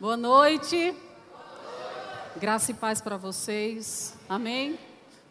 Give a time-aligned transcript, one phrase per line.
[0.00, 0.94] Boa noite.
[2.36, 4.16] Graça e paz para vocês.
[4.28, 4.78] Amém?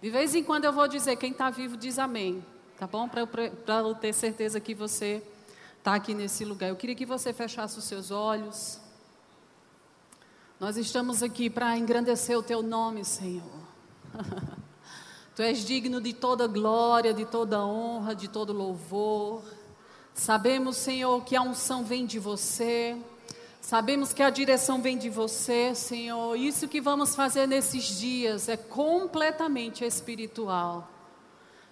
[0.01, 2.43] De vez em quando eu vou dizer, quem está vivo diz amém.
[2.77, 3.07] Tá bom?
[3.07, 5.23] Para eu ter certeza que você
[5.77, 6.67] está aqui nesse lugar.
[6.67, 8.77] Eu queria que você fechasse os seus olhos.
[10.59, 13.61] Nós estamos aqui para engrandecer o teu nome, Senhor.
[15.34, 19.45] tu és digno de toda glória, de toda honra, de todo louvor.
[20.13, 22.97] Sabemos, Senhor, que a unção vem de você.
[23.68, 26.37] Sabemos que a direção vem de você, Senhor.
[26.37, 30.89] Isso que vamos fazer nesses dias é completamente espiritual.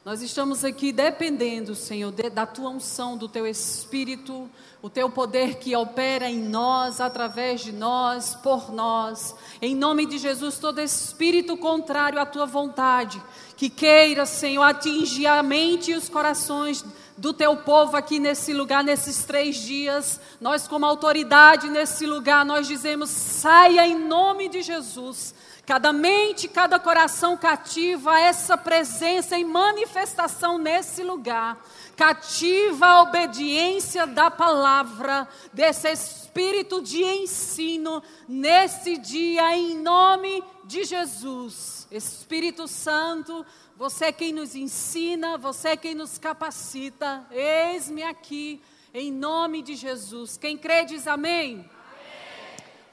[0.04, 4.50] Nós estamos aqui dependendo, Senhor, de, da tua unção, do teu espírito,
[4.82, 9.34] o teu poder que opera em nós, através de nós, por nós.
[9.62, 13.24] Em nome de Jesus, todo espírito contrário à tua vontade,
[13.56, 16.84] que queira, Senhor, atingir a mente e os corações
[17.18, 20.20] do teu povo aqui nesse lugar, nesses três dias.
[20.40, 25.34] Nós, como autoridade nesse lugar, nós dizemos: saia em nome de Jesus.
[25.66, 31.58] Cada mente, cada coração cativa essa presença em manifestação nesse lugar.
[31.98, 41.88] Cativa a obediência da palavra, desse espírito de ensino nesse dia, em nome de Jesus.
[41.90, 43.44] Espírito Santo,
[43.76, 47.26] você é quem nos ensina, você é quem nos capacita.
[47.32, 48.62] Eis-me aqui,
[48.94, 50.38] em nome de Jesus.
[50.38, 51.68] Quem crê diz amém.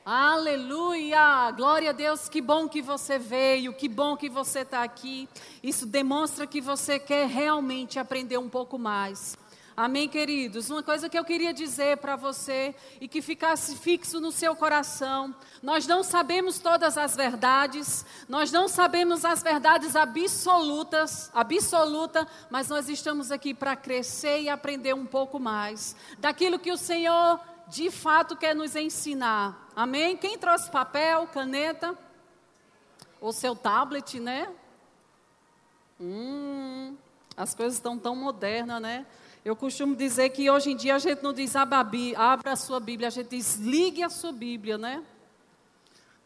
[0.04, 1.52] Aleluia!
[1.52, 5.28] Glória a Deus, que bom que você veio, que bom que você está aqui.
[5.62, 9.38] Isso demonstra que você quer realmente aprender um pouco mais.
[9.76, 10.70] Amém, queridos?
[10.70, 15.32] Uma coisa que eu queria dizer para você e que ficasse fixo no seu coração:
[15.62, 22.88] nós não sabemos todas as verdades, nós não sabemos as verdades absolutas, absoluta, mas nós
[22.88, 27.40] estamos aqui para crescer e aprender um pouco mais daquilo que o Senhor
[27.72, 29.66] de fato quer nos ensinar.
[29.74, 30.14] Amém?
[30.14, 31.96] Quem trouxe papel, caneta?
[33.18, 34.52] Ou seu tablet, né?
[35.98, 36.94] Hum,
[37.34, 39.06] as coisas estão tão modernas, né?
[39.42, 43.08] Eu costumo dizer que hoje em dia a gente não diz abra a sua Bíblia,
[43.08, 45.02] a gente diz ligue a sua Bíblia, né?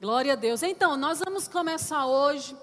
[0.01, 0.65] Glória a Deus.
[0.65, 2.57] Então, nós vamos começar hoje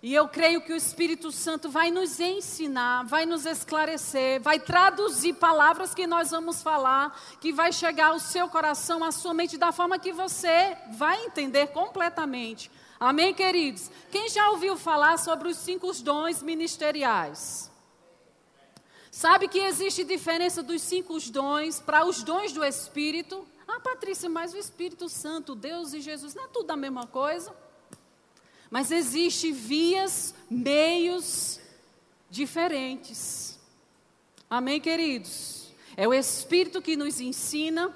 [0.00, 5.34] e eu creio que o Espírito Santo vai nos ensinar, vai nos esclarecer, vai traduzir
[5.34, 9.72] palavras que nós vamos falar, que vai chegar ao seu coração, à sua mente, da
[9.72, 12.70] forma que você vai entender completamente.
[13.00, 13.90] Amém, queridos?
[14.10, 17.68] Quem já ouviu falar sobre os cinco dons ministeriais?
[19.10, 23.44] Sabe que existe diferença dos cinco dons para os dons do Espírito?
[23.66, 27.52] Ah, Patrícia, mas o Espírito Santo, Deus e Jesus, não é tudo a mesma coisa?
[28.70, 31.60] Mas existe vias, meios
[32.30, 33.58] diferentes.
[34.48, 35.72] Amém, queridos?
[35.96, 37.92] É o Espírito que nos ensina,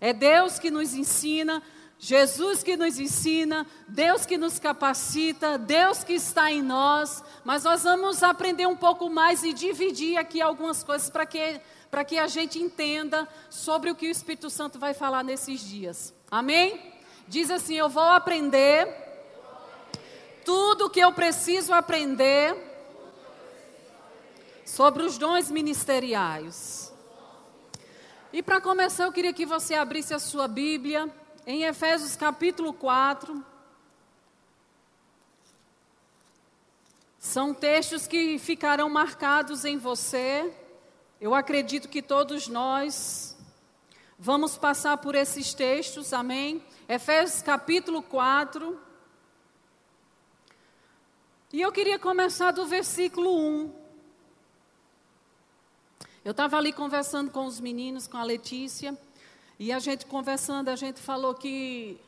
[0.00, 1.62] é Deus que nos ensina,
[1.98, 7.84] Jesus que nos ensina, Deus que nos capacita, Deus que está em nós, mas nós
[7.84, 11.60] vamos aprender um pouco mais e dividir aqui algumas coisas para que,
[12.08, 16.12] que a gente entenda sobre o que o Espírito Santo vai falar nesses dias.
[16.28, 16.92] Amém?
[17.28, 19.01] Diz assim: Eu vou aprender
[20.44, 22.56] tudo o que eu preciso aprender
[24.64, 26.92] sobre os dons ministeriais.
[28.32, 31.12] E para começar, eu queria que você abrisse a sua Bíblia
[31.46, 33.44] em Efésios capítulo 4.
[37.18, 40.52] São textos que ficarão marcados em você.
[41.20, 43.36] Eu acredito que todos nós
[44.18, 46.64] vamos passar por esses textos, amém?
[46.88, 48.91] Efésios capítulo 4.
[51.52, 53.70] E eu queria começar do versículo 1.
[56.24, 58.96] Eu estava ali conversando com os meninos, com a Letícia.
[59.58, 62.00] E a gente conversando, a gente falou que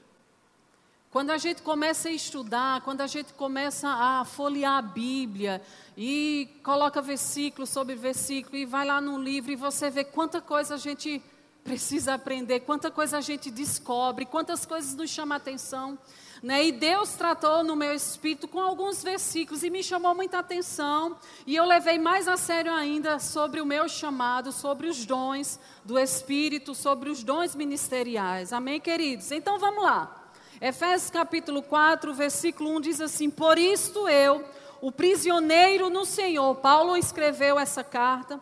[1.11, 5.61] quando a gente começa a estudar, quando a gente começa a folhear a Bíblia
[5.95, 10.77] e coloca versículo sobre versículo e vai lá no livro e você vê quanta coisa
[10.77, 11.23] a gente
[11.63, 15.99] precisa aprender, quanta coisa a gente descobre, quantas coisas nos chamam a atenção.
[16.43, 16.67] Né?
[16.67, 21.17] E Deus tratou no meu espírito com alguns versículos e me chamou muita atenção.
[21.47, 25.99] E eu levei mais a sério ainda sobre o meu chamado, sobre os dons do
[25.99, 28.53] Espírito, sobre os dons ministeriais.
[28.53, 29.31] Amém, queridos?
[29.31, 30.33] Então vamos lá.
[30.61, 34.45] Efésios capítulo 4, versículo 1 diz assim: Por isto eu,
[34.81, 38.41] o prisioneiro no Senhor, Paulo escreveu essa carta.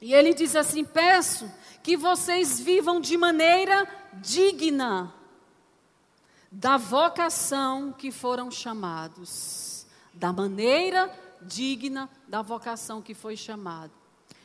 [0.00, 1.50] E ele diz assim: Peço
[1.82, 5.15] que vocês vivam de maneira digna
[6.58, 13.92] da vocação que foram chamados, da maneira digna da vocação que foi chamado.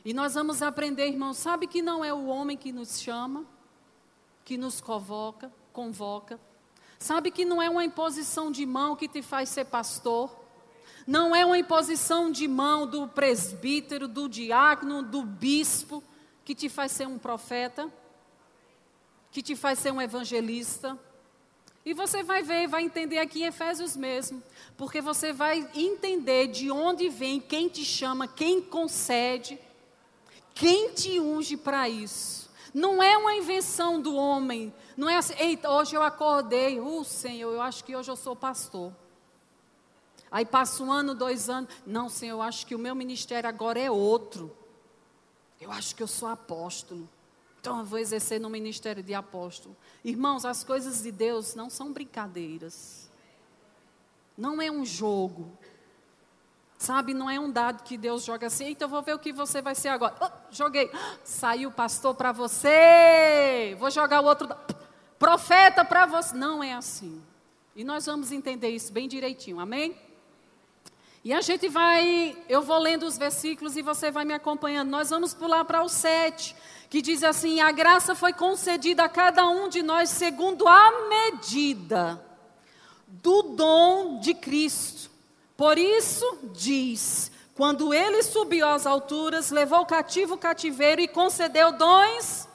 [0.04, 3.46] E nós vamos aprender, irmãos, sabe que não é o homem que nos chama,
[4.44, 6.38] que nos convoca, convoca.
[7.00, 10.38] Sabe que não é uma imposição de mão que te faz ser pastor.
[11.08, 16.04] Não é uma imposição de mão do presbítero, do diácono, do bispo
[16.44, 17.90] que te faz ser um profeta,
[19.32, 21.00] que te faz ser um evangelista.
[21.84, 24.42] E você vai ver, vai entender aqui em Efésios mesmo,
[24.78, 29.60] porque você vai entender de onde vem, quem te chama, quem concede,
[30.54, 32.50] quem te unge para isso.
[32.74, 37.52] Não é uma invenção do homem, não é assim, eita, hoje eu acordei, uh, Senhor,
[37.52, 38.94] eu acho que hoje eu sou pastor.
[40.30, 43.80] Aí passa um ano, dois anos, não, Senhor, eu acho que o meu ministério agora
[43.80, 44.56] é outro.
[45.60, 47.10] Eu acho que eu sou apóstolo.
[47.62, 49.78] Então eu vou exercer no ministério de apóstolo.
[50.04, 53.08] Irmãos, as coisas de Deus não são brincadeiras.
[54.36, 55.56] Não é um jogo.
[56.80, 59.62] Sabe, não é um dado que Deus joga assim, então vou ver o que você
[59.62, 60.16] vai ser agora.
[60.20, 60.90] Oh, joguei.
[61.24, 63.76] Saiu pastor para você.
[63.78, 64.50] Vou jogar o outro
[65.20, 66.36] profeta para você.
[66.36, 67.22] Não é assim.
[67.76, 69.60] E nós vamos entender isso bem direitinho.
[69.60, 69.96] Amém?
[71.24, 74.90] E a gente vai, eu vou lendo os versículos e você vai me acompanhando.
[74.90, 76.56] Nós vamos pular para o 7,
[76.92, 82.22] que diz assim: A graça foi concedida a cada um de nós segundo a medida
[83.08, 85.10] do dom de Cristo.
[85.56, 92.46] Por isso, diz: quando ele subiu às alturas, levou cativo o cativeiro e concedeu dons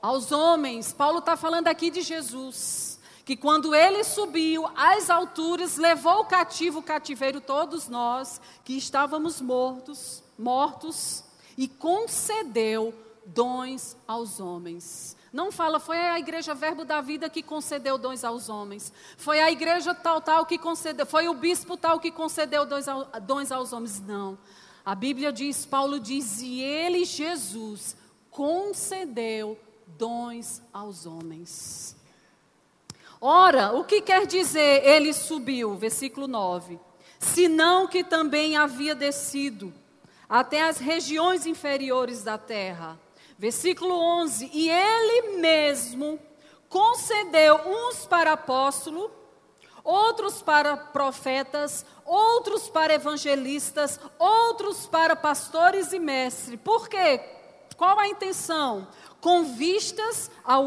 [0.00, 0.92] aos homens.
[0.92, 6.82] Paulo está falando aqui de Jesus que quando ele subiu às alturas, levou cativo o
[6.82, 11.24] cativeiro todos nós que estávamos mortos, mortos,
[11.54, 12.94] e concedeu
[13.28, 15.16] dons aos homens.
[15.32, 18.92] Não fala, foi a igreja Verbo da Vida que concedeu dons aos homens.
[19.16, 22.86] Foi a igreja tal, tal que concedeu, foi o bispo tal que concedeu dons,
[23.22, 24.00] dons aos homens.
[24.00, 24.38] Não.
[24.84, 27.94] A Bíblia diz, Paulo diz, e ele, Jesus,
[28.30, 29.58] concedeu
[29.98, 31.94] dons aos homens.
[33.20, 35.74] Ora, o que quer dizer ele subiu?
[35.74, 36.78] Versículo 9.
[37.18, 39.74] Senão que também havia descido
[40.28, 42.98] até as regiões inferiores da terra.
[43.38, 44.50] Versículo 11.
[44.52, 46.18] E ele mesmo
[46.68, 49.10] concedeu uns para apóstolo,
[49.84, 56.60] outros para profetas, outros para evangelistas, outros para pastores e mestres.
[56.60, 57.20] Por quê?
[57.76, 58.88] Qual a intenção?
[59.20, 60.66] Com vistas ao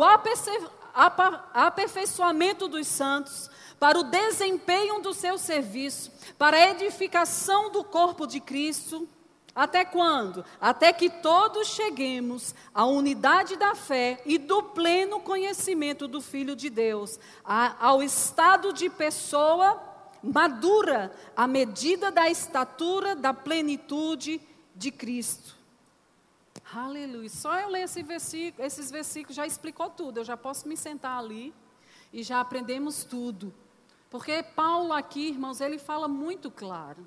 [1.53, 8.39] aperfeiçoamento dos santos, para o desempenho do seu serviço, para a edificação do corpo de
[8.39, 9.09] Cristo.
[9.53, 10.45] Até quando?
[10.59, 16.69] Até que todos cheguemos à unidade da fé e do pleno conhecimento do Filho de
[16.69, 19.81] Deus, a, ao estado de pessoa
[20.23, 24.39] madura, à medida da estatura da plenitude
[24.75, 25.55] de Cristo.
[26.73, 27.29] Aleluia.
[27.29, 30.19] Só eu ler esse versículo, esses versículos já explicou tudo.
[30.19, 31.53] Eu já posso me sentar ali
[32.13, 33.53] e já aprendemos tudo.
[34.09, 37.05] Porque Paulo aqui, irmãos, ele fala muito claro.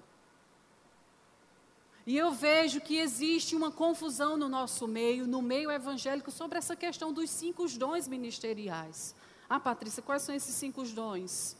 [2.06, 6.76] E eu vejo que existe uma confusão no nosso meio, no meio evangélico, sobre essa
[6.76, 9.14] questão dos cinco dons ministeriais.
[9.48, 11.56] Ah, Patrícia, quais são esses cinco dons?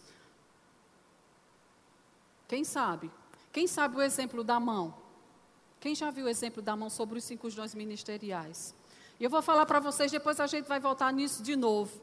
[2.46, 3.11] Quem sabe?
[3.52, 4.94] Quem sabe o exemplo da mão?
[5.81, 8.75] Quem já viu o exemplo da mão sobre os cinco dons ministeriais?
[9.19, 12.00] E eu vou falar para vocês, depois a gente vai voltar nisso de novo.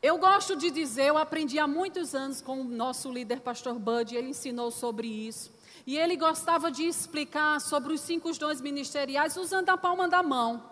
[0.00, 4.16] Eu gosto de dizer, eu aprendi há muitos anos com o nosso líder, pastor Bud,
[4.16, 5.57] ele ensinou sobre isso.
[5.88, 10.62] E ele gostava de explicar sobre os cinco dons ministeriais usando a palma da mão.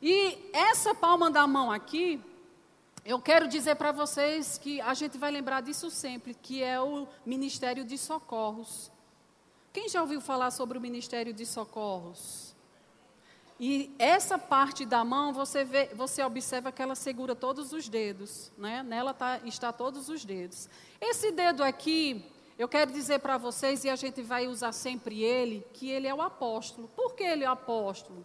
[0.00, 2.18] E essa palma da mão aqui,
[3.04, 7.06] eu quero dizer para vocês que a gente vai lembrar disso sempre, que é o
[7.26, 8.90] ministério de socorros.
[9.74, 12.56] Quem já ouviu falar sobre o Ministério de Socorros?
[13.60, 18.50] E essa parte da mão, você, vê, você observa que ela segura todos os dedos,
[18.56, 18.82] né?
[18.82, 20.66] Nela tá, está todos os dedos.
[20.98, 22.24] Esse dedo aqui,
[22.58, 26.14] eu quero dizer para vocês, e a gente vai usar sempre ele, que ele é
[26.14, 26.88] o apóstolo.
[26.96, 28.24] Por que ele é o apóstolo?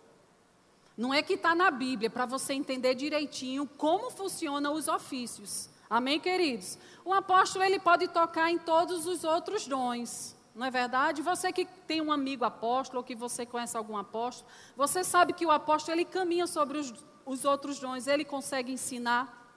[0.98, 5.70] Não é que está na Bíblia, para você entender direitinho como funcionam os ofícios.
[5.90, 6.78] Amém, queridos?
[7.04, 10.36] O apóstolo, ele pode tocar em todos os outros dons.
[10.56, 11.22] Não é verdade?
[11.22, 15.46] Você que tem um amigo apóstolo, ou que você conhece algum apóstolo, você sabe que
[15.46, 16.94] o apóstolo ele caminha sobre os,
[17.26, 19.54] os outros dons, ele consegue ensinar,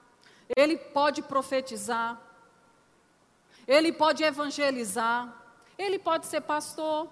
[0.56, 2.20] ele pode profetizar,
[3.66, 5.32] ele pode evangelizar,
[5.78, 7.08] ele pode ser pastor,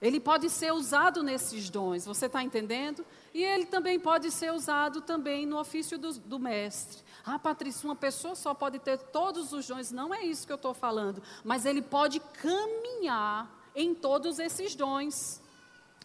[0.00, 3.04] ele pode ser usado nesses dons, você está entendendo?
[3.32, 7.02] E ele também pode ser usado também no ofício do, do mestre.
[7.24, 9.90] Ah, Patrícia, uma pessoa só pode ter todos os dons.
[9.90, 11.22] Não é isso que eu estou falando.
[11.42, 15.42] Mas ele pode caminhar em todos esses dons.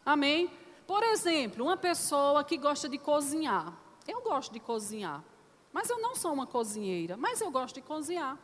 [0.05, 0.49] Amém?
[0.87, 3.71] Por exemplo, uma pessoa que gosta de cozinhar.
[4.07, 5.23] Eu gosto de cozinhar,
[5.73, 8.37] mas eu não sou uma cozinheira, mas eu gosto de cozinhar.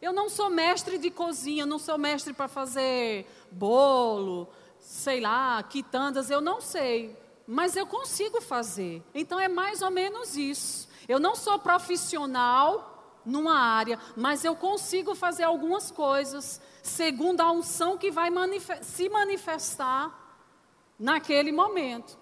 [0.00, 6.30] Eu não sou mestre de cozinha, não sou mestre para fazer bolo, sei lá, quitandas,
[6.30, 7.16] eu não sei,
[7.46, 9.02] mas eu consigo fazer.
[9.12, 10.88] Então é mais ou menos isso.
[11.08, 17.98] Eu não sou profissional numa área, mas eu consigo fazer algumas coisas segundo a unção
[17.98, 18.30] que vai
[18.82, 20.16] se manifestar
[20.98, 22.16] naquele momento.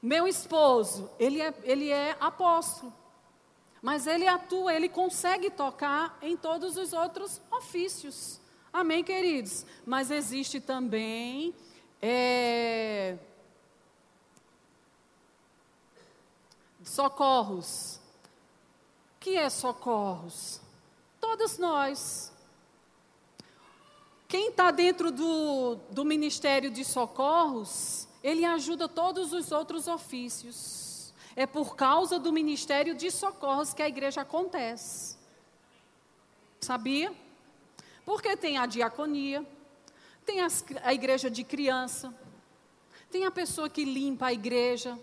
[0.00, 2.92] Meu esposo, ele é, ele é apóstolo,
[3.82, 8.40] mas ele atua, ele consegue tocar em todos os outros ofícios.
[8.72, 9.64] Amém, queridos?
[9.86, 11.54] Mas existe também.
[12.00, 13.16] É,
[16.84, 18.00] socorros.
[19.16, 20.60] O que é socorros?
[21.20, 22.32] Todos nós.
[24.26, 30.87] Quem está dentro do, do ministério de socorros ele ajuda todos os outros ofícios.
[31.38, 35.16] É por causa do ministério de socorros que a igreja acontece.
[36.60, 37.14] Sabia?
[38.04, 39.46] Porque tem a diaconia,
[40.26, 42.12] tem as, a igreja de criança,
[43.08, 44.98] tem a pessoa que limpa a igreja,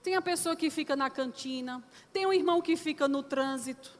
[0.00, 1.82] tem a pessoa que fica na cantina,
[2.12, 3.98] tem o irmão que fica no trânsito,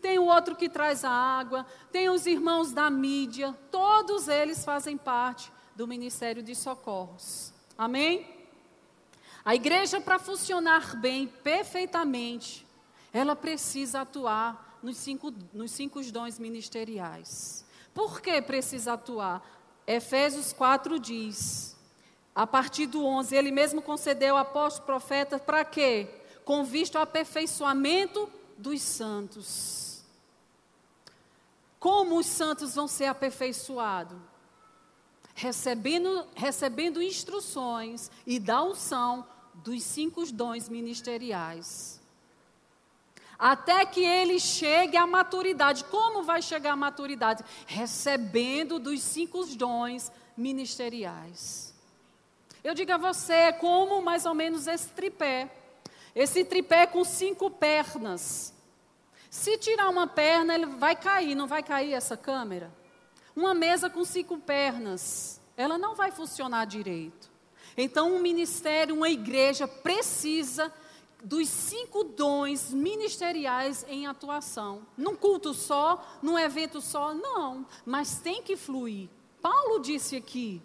[0.00, 4.96] tem o outro que traz a água, tem os irmãos da mídia, todos eles fazem
[4.96, 7.52] parte do ministério de socorros.
[7.76, 8.33] Amém?
[9.44, 12.66] A igreja, para funcionar bem, perfeitamente,
[13.12, 17.64] ela precisa atuar nos cinco, nos cinco dons ministeriais.
[17.92, 19.42] Por que precisa atuar?
[19.86, 21.76] Efésios 4 diz,
[22.34, 26.08] a partir do 11, ele mesmo concedeu apóstolo profeta para quê?
[26.42, 30.02] Com visto ao aperfeiçoamento dos santos.
[31.78, 34.18] Como os santos vão ser aperfeiçoados?
[35.34, 42.00] recebendo, recebendo instruções e da unção dos cinco dons ministeriais.
[43.38, 45.84] Até que ele chegue à maturidade.
[45.84, 47.44] Como vai chegar à maturidade?
[47.66, 51.74] Recebendo dos cinco dons ministeriais.
[52.62, 55.50] Eu digo a você, como mais ou menos esse tripé.
[56.14, 58.54] Esse tripé com cinco pernas.
[59.28, 62.72] Se tirar uma perna, ele vai cair, não vai cair essa câmera?
[63.34, 67.33] Uma mesa com cinco pernas, ela não vai funcionar direito.
[67.76, 70.72] Então, um ministério, uma igreja precisa
[71.22, 74.82] dos cinco dons ministeriais em atuação.
[74.96, 79.08] Num culto só, num evento só, não, mas tem que fluir.
[79.40, 80.62] Paulo disse aqui,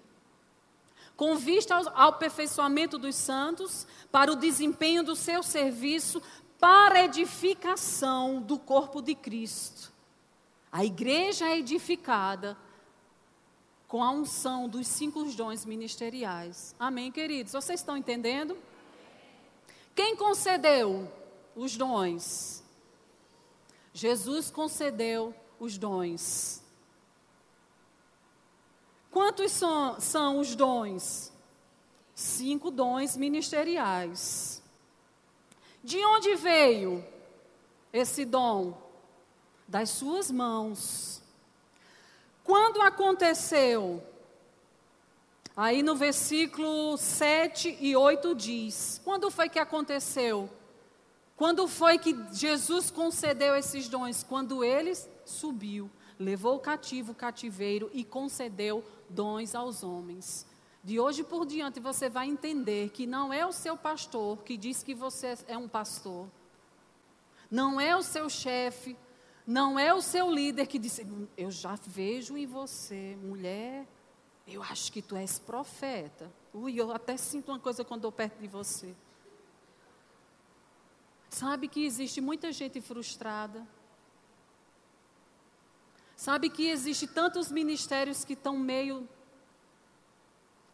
[1.16, 6.22] com vista ao, ao aperfeiçoamento dos santos, para o desempenho do seu serviço,
[6.60, 9.92] para edificação do corpo de Cristo.
[10.72, 12.58] A igreja é edificada
[13.90, 16.74] com a unção dos cinco dons ministeriais.
[16.80, 17.52] Amém, queridos?
[17.52, 18.58] Vocês estão entendendo?
[19.94, 21.12] Quem concedeu
[21.54, 22.64] os dons?
[23.94, 26.64] Jesus concedeu os dons.
[29.12, 31.34] Quantos são, são os dons?
[32.16, 34.64] Cinco dons ministeriais.
[35.84, 37.04] De onde veio
[37.92, 38.88] esse dom?
[39.70, 41.19] das suas mãos.
[42.50, 44.02] Quando aconteceu?
[45.56, 50.50] Aí no versículo 7 e 8 diz: Quando foi que aconteceu?
[51.38, 54.24] Quando foi que Jesus concedeu esses dons?
[54.24, 60.44] Quando ele subiu, levou o cativo o cativeiro e concedeu dons aos homens.
[60.84, 64.82] De hoje por diante você vai entender que não é o seu pastor que diz
[64.82, 66.26] que você é um pastor.
[67.52, 68.98] Não é o seu chefe,
[69.50, 73.88] não é o seu líder que disse: Eu já vejo em você, mulher,
[74.48, 76.32] eu acho que tu és profeta.
[76.54, 78.96] Ui, eu até sinto uma coisa quando estou perto de você.
[81.32, 83.68] Sabe que existe muita gente frustrada.
[86.16, 89.10] Sabe que existe tantos ministérios que estão meio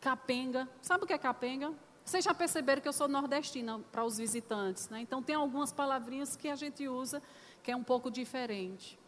[0.02, 0.68] capenga.
[0.82, 1.74] Sabe o que é capenga?
[2.06, 5.02] Vocês já perceberam que eu sou nordestina para os visitantes, né?
[5.02, 7.22] Então tem algumas palavrinhas que a gente usa
[7.64, 9.00] que é um pouco diferente.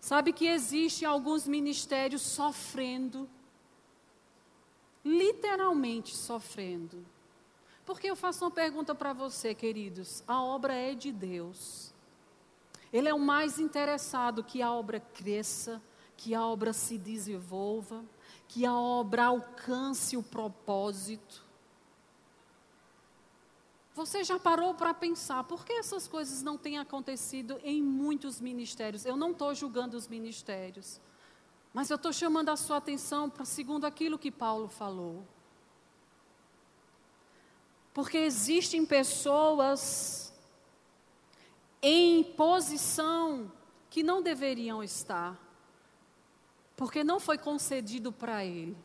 [0.00, 3.28] Sabe que existem alguns ministérios sofrendo,
[5.04, 7.04] literalmente sofrendo.
[7.84, 11.92] Porque eu faço uma pergunta para você, queridos: a obra é de Deus.
[12.92, 15.82] Ele é o mais interessado que a obra cresça,
[16.16, 18.04] que a obra se desenvolva,
[18.46, 21.45] que a obra alcance o propósito.
[23.96, 29.06] Você já parou para pensar por que essas coisas não têm acontecido em muitos ministérios?
[29.06, 31.00] Eu não estou julgando os ministérios,
[31.72, 35.26] mas eu estou chamando a sua atenção para segundo aquilo que Paulo falou.
[37.94, 40.30] Porque existem pessoas
[41.80, 43.50] em posição
[43.88, 45.40] que não deveriam estar,
[46.76, 48.76] porque não foi concedido para ele.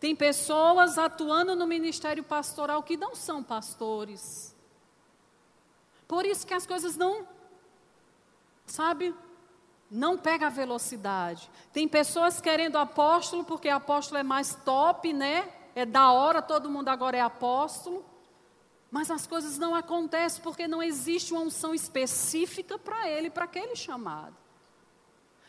[0.00, 4.54] Tem pessoas atuando no ministério pastoral que não são pastores.
[6.06, 7.26] Por isso que as coisas não,
[8.64, 9.14] sabe,
[9.90, 11.50] não pega a velocidade.
[11.72, 15.52] Tem pessoas querendo apóstolo porque apóstolo é mais top, né?
[15.74, 18.04] É da hora, todo mundo agora é apóstolo.
[18.90, 23.76] Mas as coisas não acontecem porque não existe uma unção específica para ele, para aquele
[23.76, 24.34] chamado.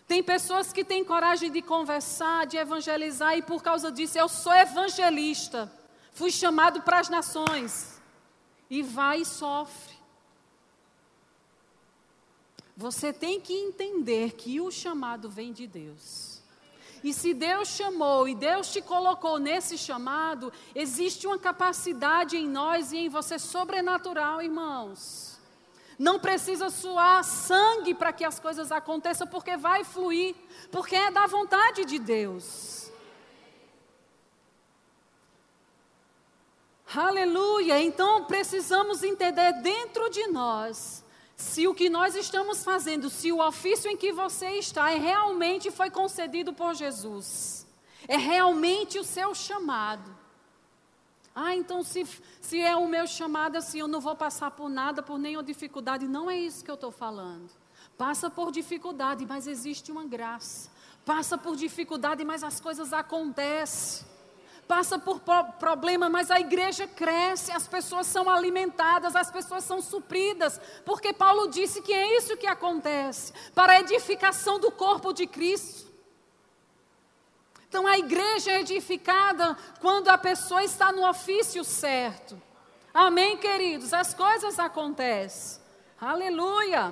[0.09, 4.51] Tem pessoas que têm coragem de conversar, de evangelizar, e por causa disso, eu sou
[4.51, 5.71] evangelista.
[6.11, 8.01] Fui chamado para as nações.
[8.71, 9.93] E vai e sofre.
[12.75, 16.41] Você tem que entender que o chamado vem de Deus.
[17.03, 22.91] E se Deus chamou e Deus te colocou nesse chamado, existe uma capacidade em nós
[22.91, 25.28] e em você sobrenatural, irmãos.
[25.99, 30.33] Não precisa suar sangue para que as coisas aconteçam, porque vai fluir,
[30.71, 32.89] porque é da vontade de Deus.
[36.95, 37.81] Aleluia!
[37.81, 41.03] Então precisamos entender dentro de nós
[41.35, 45.69] se o que nós estamos fazendo, se o ofício em que você está é realmente
[45.69, 47.67] foi concedido por Jesus,
[48.07, 50.18] é realmente o seu chamado.
[51.41, 52.05] Ah, então se,
[52.41, 56.05] se é o meu chamado assim, eu não vou passar por nada, por nenhuma dificuldade.
[56.05, 57.49] Não é isso que eu estou falando.
[57.97, 60.69] Passa por dificuldade, mas existe uma graça.
[61.05, 64.05] Passa por dificuldade, mas as coisas acontecem.
[64.67, 65.21] Passa por
[65.57, 71.47] problema, mas a igreja cresce, as pessoas são alimentadas, as pessoas são supridas, porque Paulo
[71.47, 75.88] disse que é isso que acontece para a edificação do corpo de Cristo.
[77.69, 82.41] Então a igreja é edificada quando a pessoa está no ofício certo.
[82.91, 83.93] Amém, queridos?
[83.93, 85.61] As coisas acontecem.
[86.01, 86.91] Aleluia.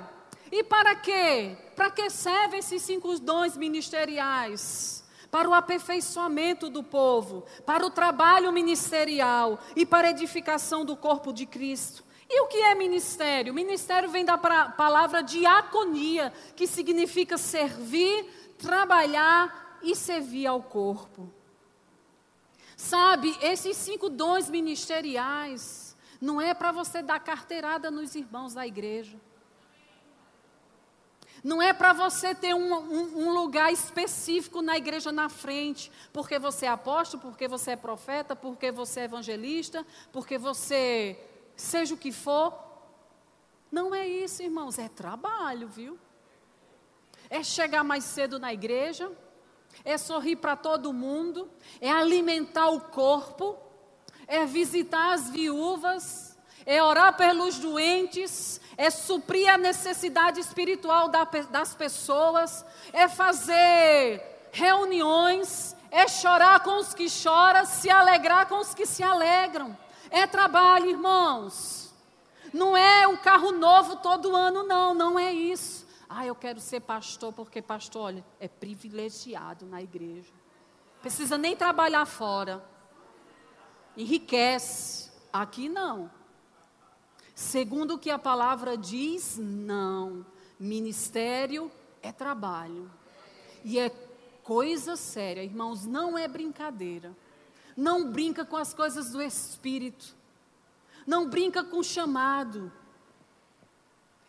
[0.52, 1.56] E para quê?
[1.74, 5.04] Para que servem esses cinco dons ministeriais?
[5.32, 11.32] Para o aperfeiçoamento do povo, para o trabalho ministerial e para a edificação do corpo
[11.32, 12.04] de Cristo.
[12.30, 13.52] E o que é ministério?
[13.52, 21.32] Ministério vem da palavra diaconia, que significa servir, trabalhar e servir ao corpo.
[22.76, 29.18] Sabe, esses cinco dons ministeriais não é para você dar carteirada nos irmãos da igreja.
[31.42, 36.38] Não é para você ter um, um, um, lugar específico na igreja na frente, porque
[36.38, 41.18] você é apóstolo, porque você é profeta, porque você é evangelista, porque você
[41.56, 42.52] seja o que for.
[43.70, 45.98] Não é isso, irmãos, é trabalho, viu?
[47.30, 49.10] É chegar mais cedo na igreja,
[49.84, 51.48] é sorrir para todo mundo,
[51.80, 53.56] é alimentar o corpo,
[54.26, 62.64] é visitar as viúvas, é orar pelos doentes, é suprir a necessidade espiritual das pessoas,
[62.92, 69.02] é fazer reuniões, é chorar com os que choram, se alegrar com os que se
[69.02, 69.76] alegram.
[70.10, 71.94] É trabalho, irmãos.
[72.52, 75.87] Não é um carro novo todo ano, não, não é isso.
[76.08, 80.32] Ah, eu quero ser pastor porque pastor, olha, é privilegiado na igreja.
[81.02, 82.64] Precisa nem trabalhar fora.
[83.96, 85.10] Enriquece.
[85.32, 86.10] Aqui não.
[87.34, 90.24] Segundo o que a palavra diz, não.
[90.58, 91.70] Ministério
[92.02, 92.90] é trabalho.
[93.62, 93.90] E é
[94.42, 97.14] coisa séria, irmãos, não é brincadeira.
[97.76, 100.16] Não brinca com as coisas do espírito.
[101.06, 102.72] Não brinca com o chamado.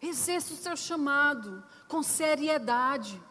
[0.01, 3.21] Exerça o seu chamado com seriedade.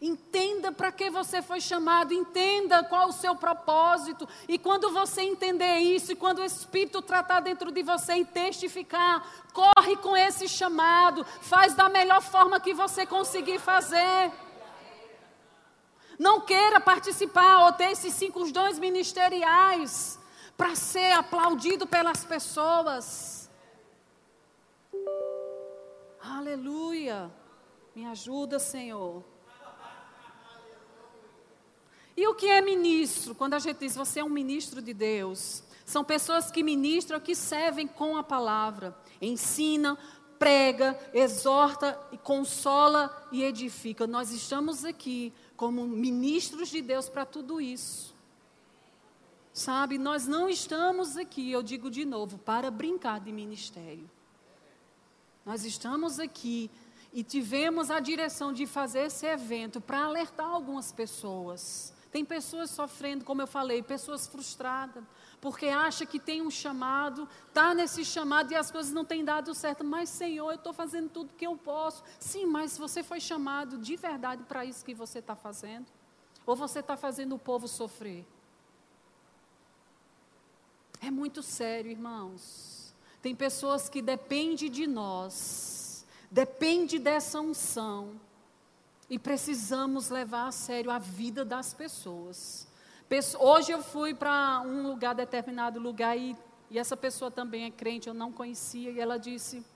[0.00, 4.26] Entenda para que você foi chamado, entenda qual o seu propósito.
[4.48, 9.22] E quando você entender isso, e quando o Espírito tratar dentro de você e testificar,
[9.52, 14.32] corre com esse chamado, faz da melhor forma que você conseguir fazer.
[16.18, 20.18] Não queira participar ou ter esses cinco dons ministeriais
[20.56, 23.39] para ser aplaudido pelas pessoas.
[26.22, 27.30] Aleluia.
[27.94, 29.24] Me ajuda, Senhor.
[32.16, 33.34] E o que é ministro?
[33.34, 37.34] Quando a gente diz você é um ministro de Deus, são pessoas que ministram, que
[37.34, 39.96] servem com a palavra, ensina,
[40.38, 44.06] prega, exorta, consola e edifica.
[44.06, 48.14] Nós estamos aqui como ministros de Deus para tudo isso.
[49.52, 54.08] Sabe, nós não estamos aqui, eu digo de novo, para brincar de ministério.
[55.44, 56.70] Nós estamos aqui
[57.12, 61.92] e tivemos a direção de fazer esse evento para alertar algumas pessoas.
[62.10, 65.04] Tem pessoas sofrendo, como eu falei, pessoas frustradas,
[65.40, 69.54] porque acha que tem um chamado, está nesse chamado e as coisas não têm dado
[69.54, 69.84] certo.
[69.84, 72.02] Mas, Senhor, eu estou fazendo tudo que eu posso.
[72.18, 75.86] Sim, mas você foi chamado de verdade para isso que você está fazendo?
[76.44, 78.26] Ou você está fazendo o povo sofrer?
[81.00, 82.69] É muito sério, irmãos.
[83.22, 88.18] Tem pessoas que dependem de nós, depende dessa unção,
[89.10, 92.66] e precisamos levar a sério a vida das pessoas.
[93.40, 96.36] Hoje eu fui para um lugar, determinado lugar, e,
[96.70, 99.66] e essa pessoa também é crente, eu não conhecia, e ela disse: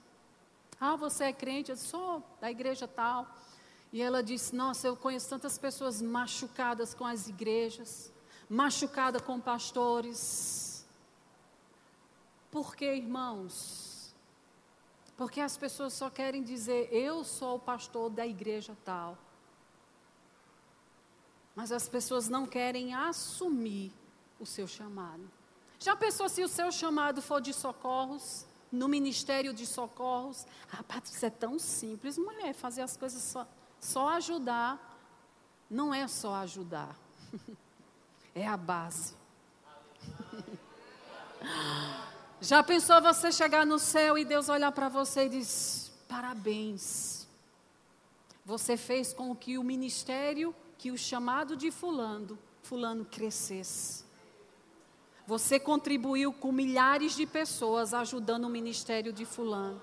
[0.79, 1.69] Ah, você é crente?
[1.69, 3.27] Eu sou da igreja tal.
[3.91, 8.09] E ela disse: Nossa, eu conheço tantas pessoas machucadas com as igrejas,
[8.49, 10.64] machucadas com pastores.
[12.55, 14.15] Por que, irmãos?
[15.17, 19.17] Porque as pessoas só querem dizer: Eu sou o pastor da igreja tal.
[21.53, 23.91] Mas as pessoas não querem assumir
[24.39, 25.29] o seu chamado.
[25.77, 30.47] Já pensou se o seu chamado for de socorros, no ministério de socorros?
[30.71, 33.45] Ah, Patrícia, é tão simples, mulher, fazer as coisas só,
[33.81, 34.97] só ajudar.
[35.69, 36.95] Não é só ajudar,
[38.33, 39.13] é a base.
[42.41, 47.27] Já pensou você chegar no céu e Deus olhar para você e diz: parabéns,
[48.45, 54.03] você fez com que o ministério que o chamado de fulano, fulano crescesse.
[55.25, 59.81] Você contribuiu com milhares de pessoas ajudando o ministério de fulano.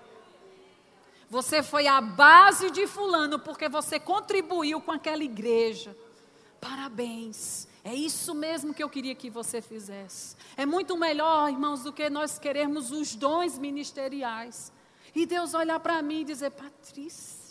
[1.29, 5.97] Você foi a base de fulano porque você contribuiu com aquela igreja.
[6.61, 7.67] Parabéns.
[7.85, 10.37] É isso mesmo que eu queria que você fizesse.
[10.57, 14.73] É muito melhor, irmãos, do que nós queremos os dons ministeriais.
[15.15, 17.43] E Deus olhar para mim e dizer: Patrícia,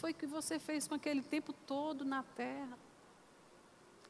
[0.00, 2.78] foi que você fez com aquele tempo todo na terra?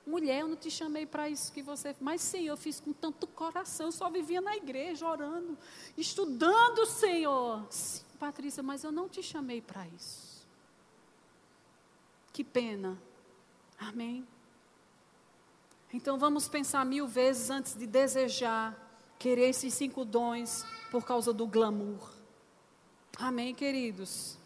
[0.06, 1.94] Mulher, eu não te chamei para isso que você.
[2.00, 3.86] Mas, Senhor, eu fiz com tanto coração.
[3.86, 5.58] Eu só vivia na igreja orando,
[5.98, 7.66] estudando, Senhor.
[7.70, 10.46] Sim, Patrícia, mas eu não te chamei para isso.
[12.32, 12.96] Que pena.
[13.78, 14.26] Amém.
[15.92, 18.76] Então vamos pensar mil vezes antes de desejar
[19.18, 22.10] querer esses cinco dons por causa do glamour.
[23.18, 24.38] Amém, queridos.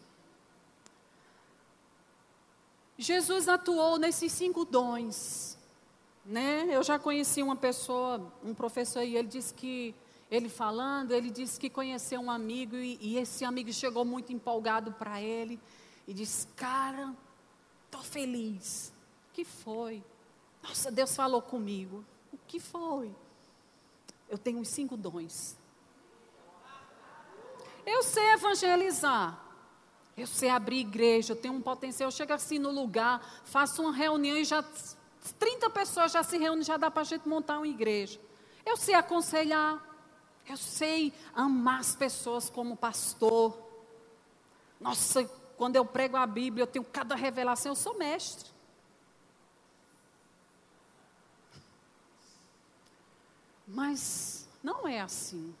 [2.97, 5.57] Jesus atuou nesses cinco dons.
[6.25, 6.65] Né?
[6.69, 9.93] Eu já conheci uma pessoa, um professor, e ele disse que,
[10.31, 14.91] ele falando, ele disse que conheceu um amigo e, e esse amigo chegou muito empolgado
[14.93, 15.59] para ele
[16.07, 17.13] e disse: Cara,
[17.85, 18.91] estou feliz.
[19.31, 20.01] Que foi?
[20.67, 22.03] Nossa, Deus falou comigo.
[22.33, 23.13] O que foi?
[24.27, 25.55] Eu tenho os cinco dons.
[27.85, 29.39] Eu sei evangelizar.
[30.17, 32.07] Eu sei abrir igreja, eu tenho um potencial.
[32.07, 34.63] Eu chego assim no lugar, faço uma reunião e já
[35.37, 38.19] 30 pessoas já se reúnem, já dá para a gente montar uma igreja.
[38.65, 39.83] Eu sei aconselhar,
[40.47, 43.57] eu sei amar as pessoas como pastor.
[44.79, 45.23] Nossa,
[45.57, 48.54] quando eu prego a Bíblia, eu tenho cada revelação, eu sou mestre.
[53.75, 55.53] Mas não é assim.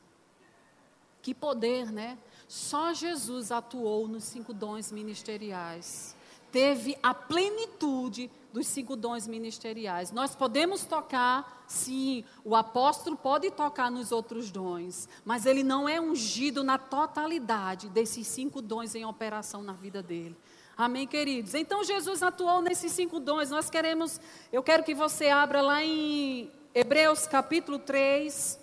[1.21, 2.17] Que poder, né?
[2.47, 6.15] Só Jesus atuou nos cinco dons ministeriais.
[6.49, 10.13] Teve a plenitude dos cinco dons ministeriais.
[10.13, 15.99] Nós podemos tocar, sim, o apóstolo pode tocar nos outros dons, mas ele não é
[15.99, 20.37] ungido na totalidade desses cinco dons em operação na vida dele.
[20.77, 21.53] Amém, queridos?
[21.53, 23.49] Então Jesus atuou nesses cinco dons.
[23.49, 24.21] Nós queremos,
[24.53, 28.59] eu quero que você abra lá em Hebreus capítulo 3.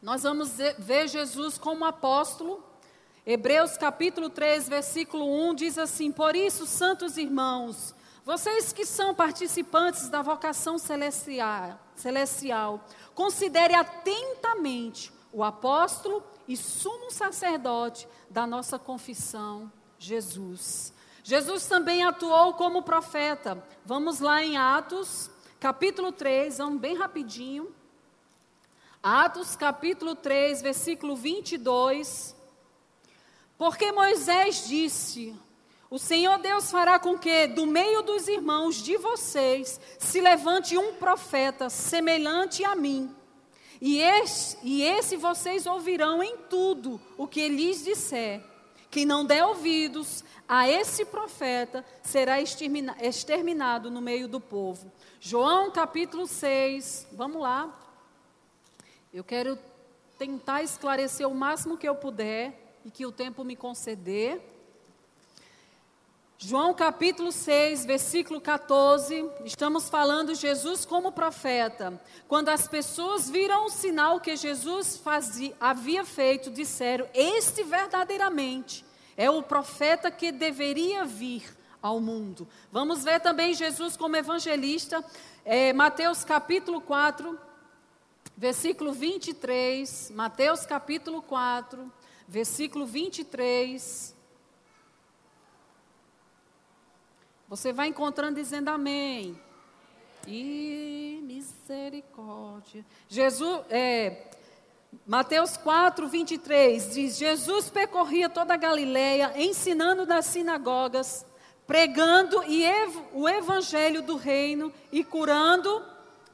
[0.00, 2.64] Nós vamos ver Jesus como apóstolo.
[3.26, 10.08] Hebreus capítulo 3, versículo 1 diz assim: Por isso, santos irmãos, vocês que são participantes
[10.08, 12.82] da vocação celestial, celestial
[13.14, 20.90] considere atentamente o apóstolo e sumo sacerdote da nossa confissão, Jesus.
[21.22, 23.62] Jesus também atuou como profeta.
[23.84, 25.30] Vamos lá em Atos,
[25.64, 27.74] capítulo 3, vamos bem rapidinho.
[29.02, 32.36] Atos capítulo 3, versículo 22.
[33.56, 35.34] Porque Moisés disse:
[35.88, 40.96] O Senhor Deus fará com que do meio dos irmãos de vocês se levante um
[40.96, 43.10] profeta semelhante a mim.
[43.80, 48.42] E esse, e esse vocês ouvirão em tudo o que lhes disser.
[48.94, 54.92] Quem não der ouvidos a esse profeta será exterminado no meio do povo.
[55.18, 57.76] João capítulo 6, vamos lá.
[59.12, 59.58] Eu quero
[60.16, 64.40] tentar esclarecer o máximo que eu puder e que o tempo me conceder.
[66.36, 71.98] João capítulo 6, versículo 14, estamos falando Jesus como profeta.
[72.26, 78.84] Quando as pessoas viram o sinal que Jesus fazia, havia feito, disseram: Este verdadeiramente
[79.16, 81.44] é o profeta que deveria vir
[81.80, 82.48] ao mundo.
[82.70, 85.04] Vamos ver também Jesus como evangelista,
[85.44, 87.38] é, Mateus capítulo 4,
[88.36, 90.10] versículo 23.
[90.10, 91.92] Mateus capítulo 4,
[92.26, 94.13] versículo 23.
[97.48, 99.38] Você vai encontrando dizendo amém.
[100.26, 102.84] E misericórdia.
[103.08, 104.30] Jesus, é,
[105.06, 111.26] Mateus 4, 23 diz: Jesus percorria toda a Galileia, ensinando nas sinagogas,
[111.66, 115.82] pregando e ev o evangelho do reino e curando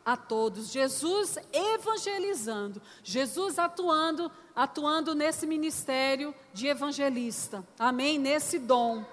[0.04, 0.70] a todos.
[0.70, 7.64] Jesus evangelizando, Jesus atuando, atuando nesse ministério de evangelista.
[7.78, 8.18] Amém?
[8.18, 9.04] Nesse dom.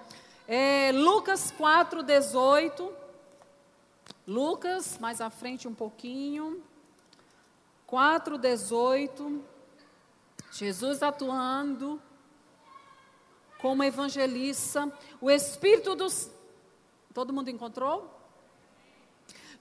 [0.50, 2.90] É, Lucas 4, 18.
[4.26, 6.62] Lucas, mais à frente um pouquinho.
[7.86, 9.44] 4, 18.
[10.50, 12.00] Jesus atuando
[13.58, 14.90] como evangelista.
[15.20, 16.30] O Espírito dos.
[17.12, 18.18] Todo mundo encontrou?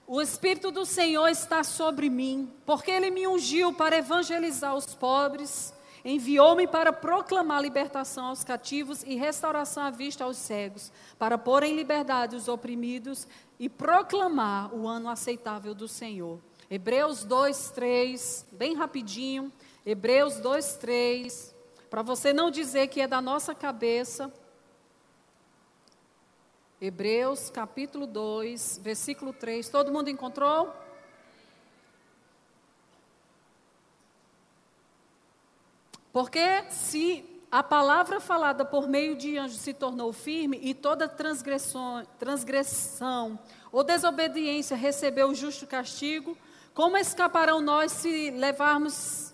[0.07, 5.73] O Espírito do Senhor está sobre mim, porque Ele me ungiu para evangelizar os pobres
[6.05, 11.75] Enviou-me para proclamar libertação aos cativos e restauração à vista aos cegos, para pôr em
[11.75, 13.27] liberdade os oprimidos
[13.59, 16.39] e proclamar o ano aceitável do Senhor.
[16.69, 19.51] Hebreus 2, 3, bem rapidinho.
[19.85, 21.55] Hebreus 2, 3.
[21.89, 24.31] Para você não dizer que é da nossa cabeça.
[26.79, 29.69] Hebreus capítulo 2, versículo 3.
[29.69, 30.73] Todo mundo encontrou?
[36.17, 42.03] Porque se a palavra falada por meio de anjos se tornou firme e toda transgressão,
[42.17, 43.37] transgressão
[43.71, 46.35] ou desobediência recebeu o justo castigo,
[46.73, 49.31] como escaparão nós se levarmos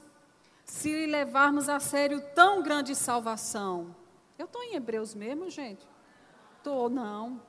[0.65, 3.96] se levarmos a sério tão grande salvação?
[4.38, 5.88] Eu estou em Hebreus mesmo, gente?
[6.58, 7.41] Estou, não.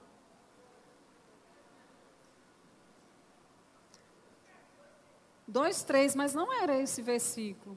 [5.45, 7.77] Dois, três, mas não era esse versículo.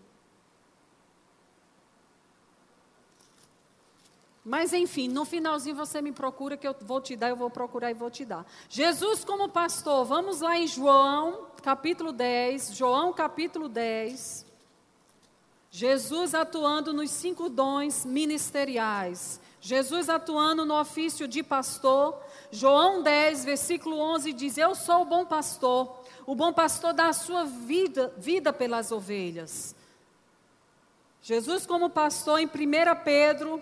[4.48, 7.92] Mas enfim, no finalzinho você me procura que eu vou te dar, eu vou procurar
[7.92, 8.46] e vou te dar.
[8.70, 14.46] Jesus como pastor, vamos lá em João, capítulo 10, João capítulo 10.
[15.70, 19.42] Jesus atuando nos cinco dons ministeriais.
[19.60, 22.18] Jesus atuando no ofício de pastor.
[22.50, 25.94] João 10, versículo 11 diz: Eu sou o bom pastor.
[26.26, 29.76] O bom pastor dá a sua vida, vida pelas ovelhas.
[31.22, 32.50] Jesus como pastor em 1
[33.04, 33.62] Pedro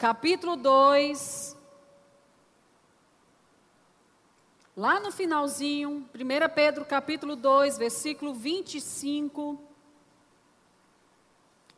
[0.00, 1.54] capítulo 2,
[4.74, 9.60] lá no finalzinho, 1 Pedro capítulo 2, versículo 25.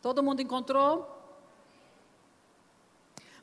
[0.01, 1.11] Todo mundo encontrou?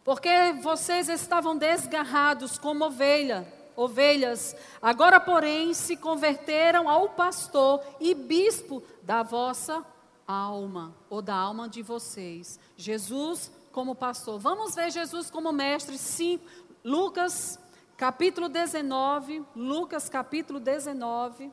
[0.01, 8.81] Porque vocês estavam desgarrados como ovelha, ovelhas, agora, porém, se converteram ao pastor e bispo
[9.03, 9.85] da vossa
[10.25, 12.57] alma, ou da alma de vocês.
[12.77, 14.39] Jesus como pastor.
[14.39, 16.39] Vamos ver Jesus como mestre, sim.
[16.84, 17.60] Lucas
[17.97, 21.51] capítulo 19, Lucas capítulo 19.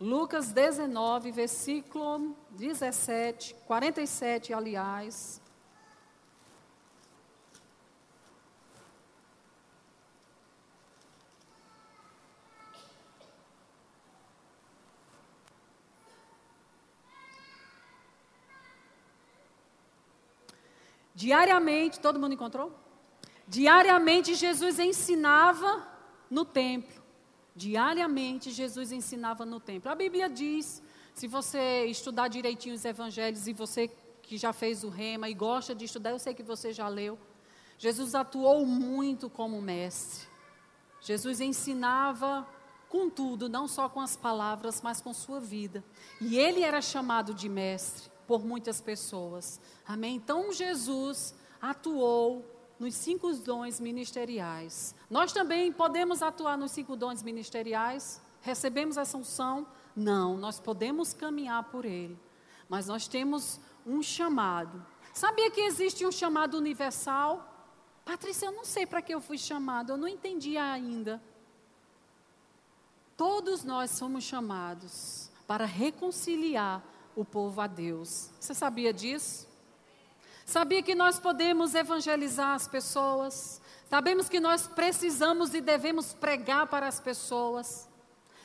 [0.00, 5.41] Lucas 19, versículo 17, 47, aliás.
[21.22, 22.76] Diariamente, todo mundo encontrou?
[23.46, 25.86] Diariamente Jesus ensinava
[26.28, 27.00] no templo.
[27.54, 29.88] Diariamente Jesus ensinava no templo.
[29.88, 30.82] A Bíblia diz,
[31.14, 33.88] se você estudar direitinho os evangelhos e você
[34.20, 37.16] que já fez o rema e gosta de estudar, eu sei que você já leu.
[37.78, 40.26] Jesus atuou muito como mestre.
[41.00, 42.44] Jesus ensinava
[42.88, 45.84] com tudo, não só com as palavras, mas com sua vida.
[46.20, 49.60] E ele era chamado de mestre por muitas pessoas.
[49.86, 50.16] Amém?
[50.16, 52.44] Então Jesus atuou
[52.78, 54.94] nos cinco dons ministeriais.
[55.08, 58.20] Nós também podemos atuar nos cinco dons ministeriais?
[58.40, 59.66] Recebemos essa unção?
[59.94, 62.18] Não, nós podemos caminhar por ele.
[62.68, 64.84] Mas nós temos um chamado.
[65.12, 67.48] Sabia que existe um chamado universal?
[68.04, 71.22] Patrícia, eu não sei para que eu fui chamado, eu não entendi ainda.
[73.16, 76.82] Todos nós somos chamados para reconciliar
[77.16, 78.30] o povo a Deus.
[78.38, 79.48] Você sabia disso?
[80.44, 83.60] Sabia que nós podemos evangelizar as pessoas?
[83.88, 87.88] Sabemos que nós precisamos e devemos pregar para as pessoas,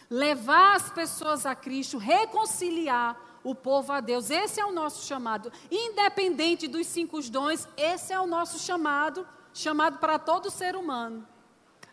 [0.09, 4.29] levar as pessoas a Cristo, reconciliar o povo a Deus.
[4.29, 5.51] Esse é o nosso chamado.
[5.71, 11.25] Independente dos cinco dons, esse é o nosso chamado, chamado para todo ser humano.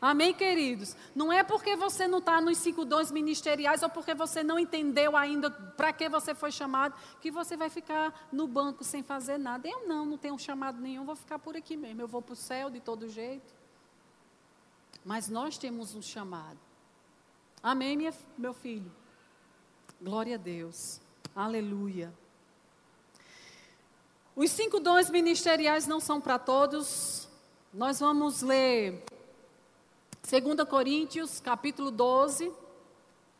[0.04, 0.94] Amém, queridos?
[1.14, 5.16] Não é porque você não está nos cinco dons ministeriais ou porque você não entendeu
[5.16, 9.66] ainda para que você foi chamado, que você vai ficar no banco sem fazer nada.
[9.66, 12.02] Eu não, não tenho chamado nenhum, vou ficar por aqui mesmo.
[12.02, 13.54] Eu vou para o céu de todo jeito.
[15.02, 16.58] Mas nós temos um chamado.
[17.62, 18.92] Amém, minha, meu filho?
[19.98, 21.00] Glória a Deus.
[21.34, 22.12] Aleluia.
[24.36, 27.26] Os cinco dons ministeriais não são para todos.
[27.72, 29.02] Nós vamos ler
[30.26, 32.50] 2 Coríntios, capítulo 12.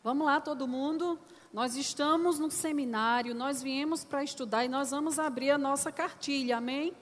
[0.03, 1.19] Vamos lá, todo mundo.
[1.51, 6.57] Nós estamos no seminário, nós viemos para estudar e nós vamos abrir a nossa cartilha,
[6.57, 6.93] amém?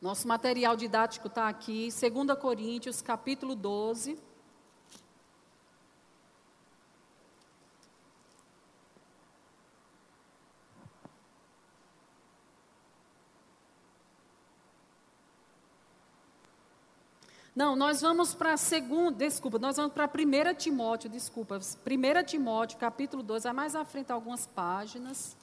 [0.00, 4.18] Nosso material didático está aqui, 2 Coríntios, capítulo 12.
[17.58, 22.78] Não, nós vamos para a segunda, desculpa, nós vamos para 1 Timóteo, desculpa, 1 Timóteo,
[22.78, 25.36] capítulo 2, é mais à frente algumas páginas.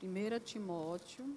[0.00, 1.36] 1 Timóteo.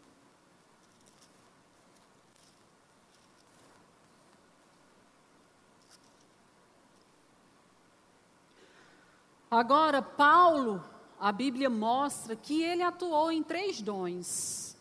[9.49, 10.85] Agora, Paulo,
[11.19, 14.74] a Bíblia mostra que ele atuou em três dons.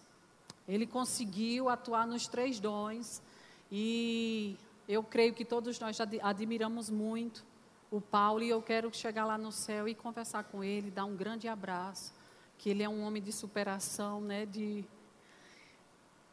[0.67, 3.23] Ele conseguiu atuar nos três dons
[3.71, 4.57] e
[4.89, 7.45] eu creio que todos nós admiramos muito
[7.91, 11.15] o Paulo e eu quero chegar lá no céu e conversar com ele, dar um
[11.15, 12.13] grande abraço,
[12.59, 14.85] que ele é um homem de superação, né, de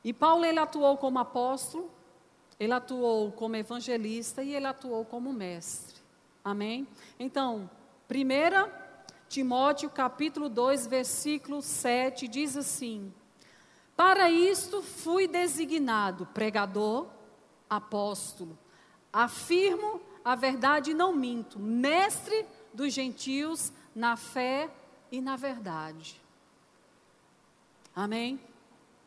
[0.04, 1.91] E Paulo ele atuou como apóstolo,
[2.60, 6.02] ele atuou como evangelista e ele atuou como mestre.
[6.44, 6.88] Amém?
[7.20, 7.70] Então,
[8.10, 8.82] 1
[9.30, 13.13] Timóteo capítulo 2, versículo 7 diz assim:
[14.02, 17.06] para isto fui designado pregador,
[17.70, 18.58] apóstolo.
[19.14, 24.72] Afirmo a verdade e não minto, mestre dos gentios na fé
[25.12, 26.20] e na verdade.
[27.96, 28.40] Amém?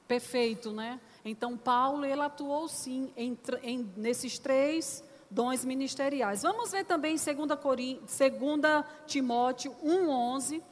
[0.07, 1.01] Perfeito, né?
[1.25, 6.43] Então, Paulo, ele atuou sim em, em, nesses três dons ministeriais.
[6.43, 7.37] Vamos ver também 2
[9.09, 10.63] Timóteo 1,11.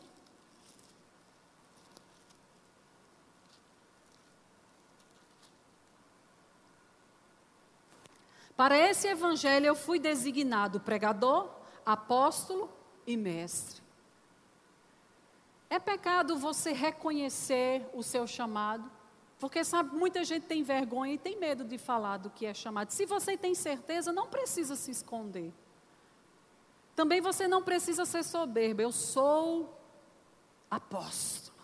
[8.56, 11.50] Para esse evangelho eu fui designado pregador,
[11.84, 12.70] apóstolo
[13.06, 13.82] e mestre.
[15.68, 18.90] É pecado você reconhecer o seu chamado,
[19.38, 22.90] porque sabe, muita gente tem vergonha e tem medo de falar do que é chamado.
[22.90, 25.52] Se você tem certeza, não precisa se esconder.
[26.94, 28.82] Também você não precisa ser soberbo.
[28.82, 29.78] Eu sou
[30.70, 31.56] apóstolo.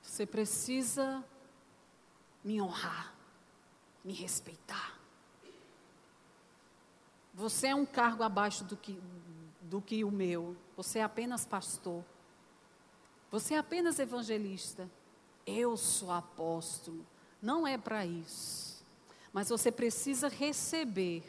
[0.00, 1.24] Você precisa
[2.44, 3.14] me honrar,
[4.04, 4.91] me respeitar.
[7.42, 8.96] Você é um cargo abaixo do que,
[9.62, 10.56] do que o meu.
[10.76, 12.04] Você é apenas pastor.
[13.32, 14.88] Você é apenas evangelista.
[15.44, 17.04] Eu sou apóstolo.
[17.42, 18.84] Não é para isso.
[19.32, 21.24] Mas você precisa receber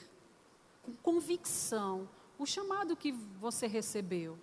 [0.84, 4.38] com convicção o chamado que você recebeu.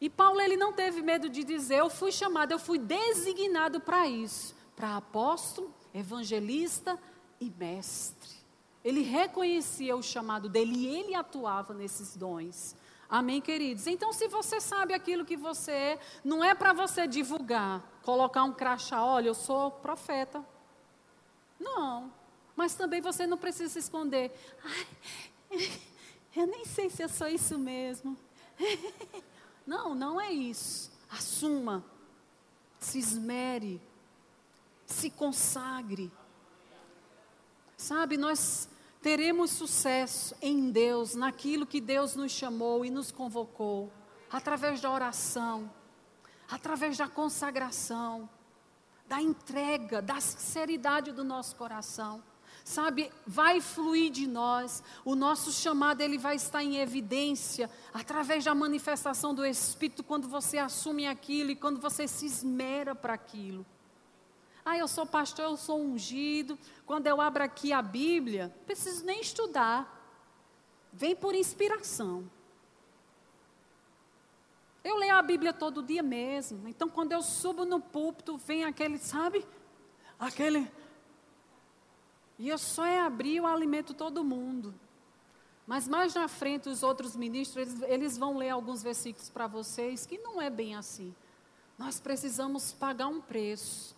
[0.00, 4.06] E Paulo ele não teve medo de dizer: eu fui chamado, eu fui designado para
[4.06, 6.96] isso, para apóstolo, evangelista
[7.40, 8.41] e mestre.
[8.84, 12.74] Ele reconhecia o chamado dele e ele atuava nesses dons.
[13.08, 13.86] Amém, queridos?
[13.86, 18.52] Então, se você sabe aquilo que você é, não é para você divulgar, colocar um
[18.52, 20.44] crachá, olha, eu sou profeta.
[21.60, 22.10] Não.
[22.56, 24.32] Mas também você não precisa se esconder.
[24.64, 24.86] Ai,
[26.34, 28.16] eu nem sei se eu sou isso mesmo.
[29.64, 30.90] Não, não é isso.
[31.08, 31.84] Assuma.
[32.80, 33.80] Se esmere.
[34.84, 36.10] Se consagre.
[37.76, 38.68] Sabe, nós
[39.02, 43.92] teremos sucesso em Deus, naquilo que Deus nos chamou e nos convocou,
[44.30, 45.68] através da oração,
[46.48, 48.30] através da consagração,
[49.08, 52.22] da entrega, da sinceridade do nosso coração.
[52.64, 58.54] Sabe, vai fluir de nós, o nosso chamado ele vai estar em evidência através da
[58.54, 63.66] manifestação do Espírito quando você assume aquilo e quando você se esmera para aquilo.
[64.64, 66.58] Ah, eu sou pastor, eu sou ungido.
[66.86, 70.00] Quando eu abro aqui a Bíblia, não preciso nem estudar.
[70.92, 72.30] vem por inspiração.
[74.84, 76.68] Eu leio a Bíblia todo dia mesmo.
[76.68, 79.46] Então, quando eu subo no púlpito, vem aquele, sabe?
[80.18, 80.70] Aquele.
[82.38, 84.74] E eu só é abrir, eu alimento todo mundo.
[85.66, 90.04] Mas mais na frente, os outros ministros, eles, eles vão ler alguns versículos para vocês
[90.04, 91.14] que não é bem assim.
[91.78, 93.94] Nós precisamos pagar um preço.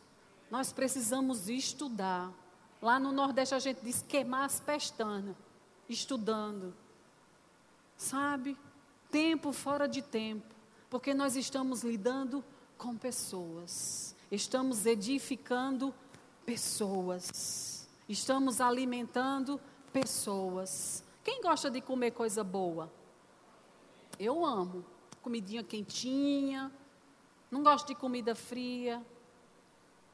[0.50, 2.32] Nós precisamos estudar.
[2.80, 5.34] Lá no Nordeste a gente diz queimar as pestanas,
[5.88, 6.74] estudando.
[7.96, 8.56] Sabe?
[9.10, 10.54] Tempo fora de tempo.
[10.90, 12.44] Porque nós estamos lidando
[12.76, 14.14] com pessoas.
[14.30, 15.94] Estamos edificando
[16.44, 17.88] pessoas.
[18.08, 19.60] Estamos alimentando
[19.92, 21.02] pessoas.
[21.22, 22.92] Quem gosta de comer coisa boa?
[24.18, 24.84] Eu amo.
[25.22, 26.70] Comidinha quentinha.
[27.50, 29.04] Não gosto de comida fria.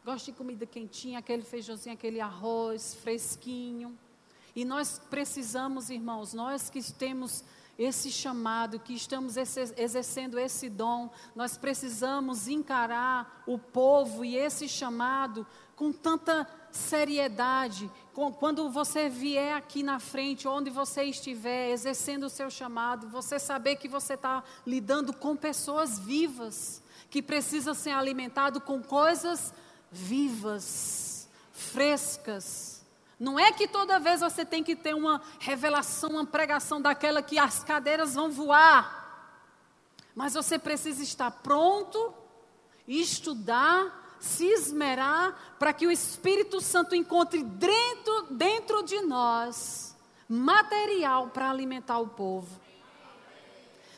[0.03, 3.99] Gosto de comida quentinha, aquele feijãozinho, aquele arroz fresquinho.
[4.57, 7.45] E nós precisamos, irmãos, nós que temos
[7.79, 15.47] esse chamado, que estamos exercendo esse dom, nós precisamos encarar o povo e esse chamado
[15.77, 17.91] com tanta seriedade.
[18.39, 23.77] Quando você vier aqui na frente, onde você estiver, exercendo o seu chamado, você saber
[23.77, 29.70] que você está lidando com pessoas vivas, que precisam ser alimentadas com coisas vivas,
[31.53, 32.85] frescas.
[33.19, 37.39] Não é que toda vez você tem que ter uma revelação, uma pregação daquela que
[37.39, 38.99] as cadeiras vão voar.
[40.15, 42.15] Mas você precisa estar pronto,
[42.89, 49.91] estudar, se esmerar para que o Espírito Santo encontre dentro, dentro de nós
[50.29, 52.61] material para alimentar o povo.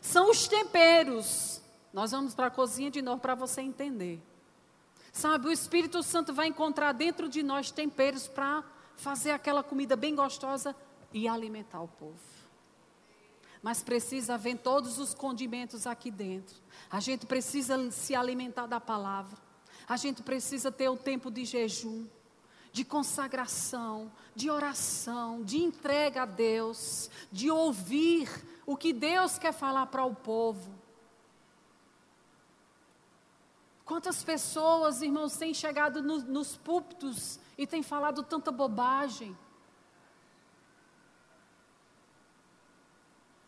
[0.01, 1.61] São os temperos.
[1.93, 4.21] Nós vamos para a cozinha de novo para você entender.
[5.13, 8.65] Sabe, o Espírito Santo vai encontrar dentro de nós temperos para
[8.97, 10.75] fazer aquela comida bem gostosa
[11.13, 12.19] e alimentar o povo.
[13.63, 16.57] Mas precisa haver todos os condimentos aqui dentro.
[16.91, 19.39] A gente precisa se alimentar da palavra.
[19.87, 22.07] A gente precisa ter o tempo de jejum,
[22.73, 28.29] de consagração, de oração, de entrega a Deus, de ouvir
[28.65, 30.82] o que Deus quer falar para o povo.
[33.85, 39.37] Quantas pessoas, irmãos, têm chegado no, nos púlpitos e têm falado tanta bobagem?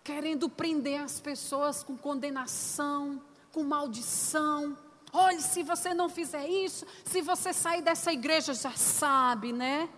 [0.03, 3.23] Querendo prender as pessoas com condenação,
[3.53, 4.77] com maldição.
[5.13, 9.89] Olhe, se você não fizer isso, se você sair dessa igreja, já sabe, né?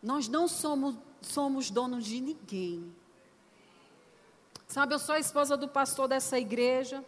[0.00, 2.94] Nós não somos, somos donos de ninguém.
[4.68, 7.04] Sabe, eu sou a esposa do pastor dessa igreja.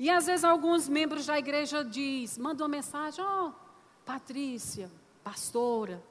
[0.00, 3.52] E às vezes alguns membros da igreja diz, mandam uma mensagem, ó, oh,
[4.02, 4.90] Patrícia,
[5.22, 6.02] pastora,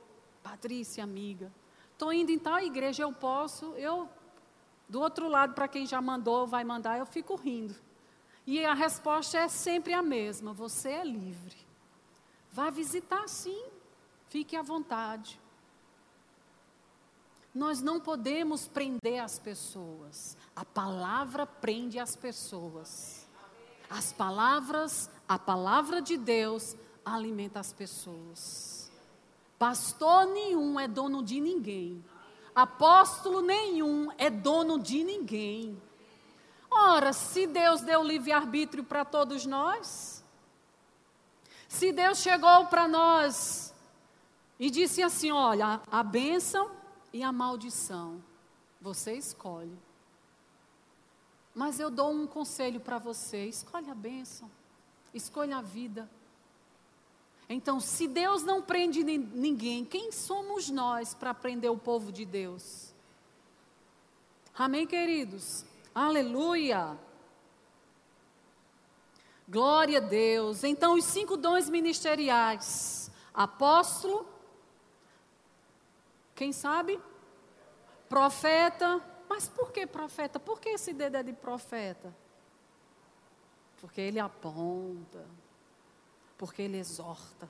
[0.44, 1.52] Patrícia, amiga,
[1.92, 4.08] estou indo em tal igreja, eu posso, eu,
[4.88, 7.76] do outro lado, para quem já mandou, vai mandar, eu fico rindo.
[8.46, 11.58] E a resposta é sempre a mesma, você é livre.
[12.52, 13.66] Vá visitar sim,
[14.28, 15.42] fique à vontade.
[17.56, 20.38] Nós não podemos prender as pessoas.
[20.56, 23.19] A palavra prende as pessoas.
[23.90, 28.92] As palavras, a palavra de Deus alimenta as pessoas.
[29.58, 32.04] Pastor nenhum é dono de ninguém.
[32.54, 35.82] Apóstolo nenhum é dono de ninguém.
[36.70, 40.24] Ora, se Deus deu livre-arbítrio para todos nós,
[41.68, 43.74] se Deus chegou para nós
[44.60, 46.70] e disse assim: olha, a bênção
[47.12, 48.24] e a maldição,
[48.80, 49.78] você escolhe.
[51.54, 54.50] Mas eu dou um conselho para você: escolha a bênção,
[55.14, 56.10] escolha a vida.
[57.48, 62.94] Então, se Deus não prende ninguém, quem somos nós para prender o povo de Deus?
[64.56, 65.66] Amém, queridos?
[65.96, 66.98] Aleluia!
[69.48, 70.64] Glória a Deus.
[70.64, 74.28] Então, os cinco dons ministeriais: apóstolo,
[76.36, 77.00] quem sabe?
[78.08, 80.40] Profeta, mas por que profeta?
[80.40, 82.12] Por que esse dedo é de profeta?
[83.80, 85.24] Porque ele aponta,
[86.36, 87.48] porque ele exorta,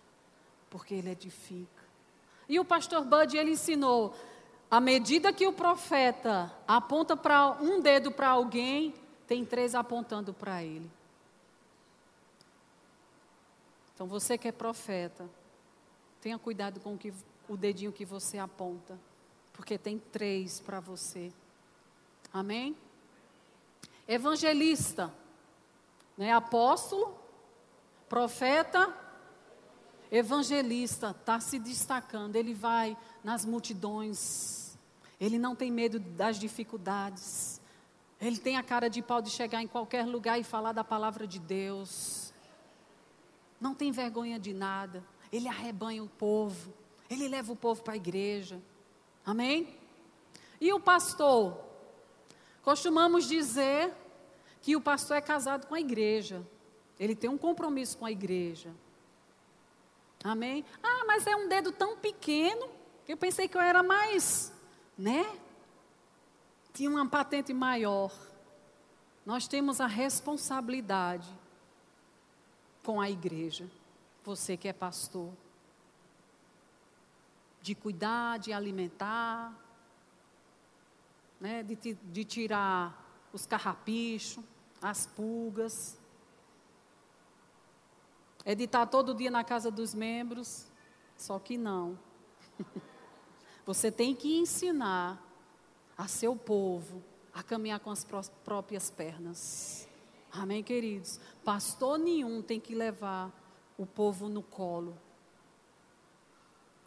[0.69, 1.83] porque ele edifica.
[2.49, 4.13] E o pastor Bud, ele ensinou,
[4.69, 8.93] à medida que o profeta aponta para um dedo para alguém,
[9.25, 10.91] tem três apontando para ele.
[13.93, 15.29] Então você que é profeta,
[16.19, 17.13] tenha cuidado com o, que,
[17.47, 18.99] o dedinho que você aponta,
[19.53, 21.31] porque tem três para você.
[22.33, 22.75] Amém?
[24.07, 25.13] Evangelista,
[26.17, 26.31] né?
[26.31, 27.17] apóstolo,
[28.07, 28.93] profeta,
[30.11, 32.35] evangelista, está se destacando.
[32.35, 34.77] Ele vai nas multidões,
[35.19, 37.59] Ele não tem medo das dificuldades.
[38.19, 41.25] Ele tem a cara de pau de chegar em qualquer lugar e falar da palavra
[41.25, 42.33] de Deus.
[43.61, 45.03] Não tem vergonha de nada.
[45.31, 46.73] Ele arrebanha o povo.
[47.09, 48.61] Ele leva o povo para a igreja.
[49.25, 49.77] Amém?
[50.59, 51.68] E o pastor?
[52.63, 53.93] Costumamos dizer
[54.61, 56.45] que o pastor é casado com a igreja.
[56.99, 58.73] Ele tem um compromisso com a igreja.
[60.23, 60.65] Amém?
[60.83, 62.69] Ah, mas é um dedo tão pequeno
[63.05, 64.53] que eu pensei que eu era mais,
[64.97, 65.25] né?
[66.73, 68.13] Tinha uma patente maior.
[69.25, 71.29] Nós temos a responsabilidade
[72.83, 73.69] com a igreja.
[74.23, 75.31] Você que é pastor.
[77.61, 79.53] De cuidar, de alimentar,
[81.39, 81.63] né?
[81.63, 84.43] de, de tirar os carrapichos,
[84.81, 85.97] as pulgas.
[88.45, 90.67] É de estar todo dia na casa dos membros,
[91.17, 91.99] só que não.
[93.65, 95.23] Você tem que ensinar
[95.97, 98.03] a seu povo a caminhar com as
[98.43, 99.87] próprias pernas.
[100.31, 101.19] Amém, queridos?
[101.43, 103.31] Pastor nenhum tem que levar
[103.77, 104.97] o povo no colo.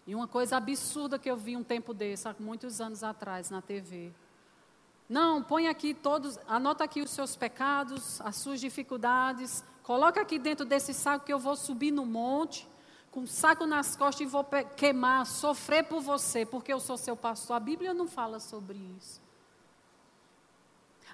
[0.06, 3.62] E uma coisa absurda que eu vi um tempo desse, há muitos anos atrás, na
[3.62, 4.12] TV.
[5.08, 10.64] Não, põe aqui todos, anota aqui os seus pecados, as suas dificuldades, coloca aqui dentro
[10.64, 12.66] desse saco que eu vou subir no monte,
[13.10, 14.42] com um saco nas costas e vou
[14.76, 17.56] queimar, sofrer por você, porque eu sou seu pastor.
[17.56, 19.20] A Bíblia não fala sobre isso.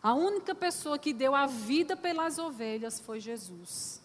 [0.01, 4.01] A única pessoa que deu a vida pelas ovelhas foi Jesus.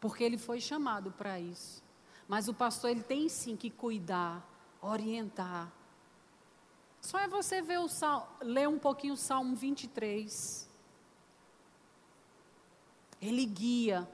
[0.00, 1.82] Porque ele foi chamado para isso.
[2.26, 4.42] Mas o pastor ele tem sim que cuidar,
[4.80, 5.70] orientar,
[7.02, 7.88] só é você ver o
[8.40, 10.70] ler um pouquinho o Salmo 23.
[13.20, 14.08] Ele guia.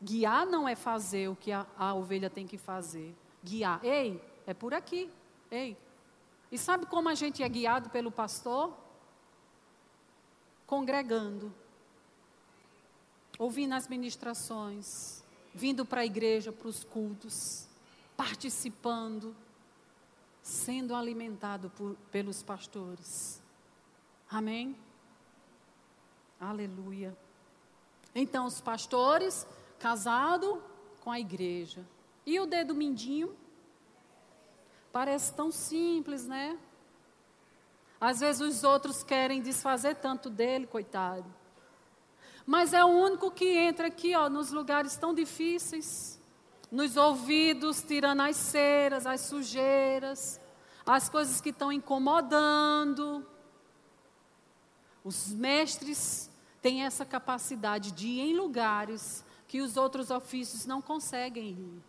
[0.00, 3.16] Guiar não é fazer o que a, a ovelha tem que fazer.
[3.42, 3.82] Guiar.
[3.82, 5.10] Ei, é por aqui.
[5.50, 5.74] Ei.
[6.52, 8.76] E sabe como a gente é guiado pelo pastor?
[10.66, 11.52] Congregando.
[13.38, 15.24] Ouvindo as ministrações.
[15.54, 17.66] Vindo para a igreja, para os cultos.
[18.14, 19.34] Participando
[20.44, 23.42] sendo alimentado por, pelos pastores.
[24.30, 24.76] Amém?
[26.38, 27.16] Aleluia.
[28.14, 29.46] Então, os pastores,
[29.78, 30.62] casado
[31.00, 31.82] com a igreja.
[32.26, 33.34] E o dedo mindinho?
[34.92, 36.58] Parece tão simples, né?
[37.98, 41.24] Às vezes os outros querem desfazer tanto dele, coitado.
[42.44, 46.20] Mas é o único que entra aqui, ó, nos lugares tão difíceis
[46.74, 50.40] nos ouvidos, tirando as ceras, as sujeiras,
[50.84, 53.24] as coisas que estão incomodando.
[55.04, 56.28] Os mestres
[56.60, 61.82] têm essa capacidade de ir em lugares que os outros ofícios não conseguem ir.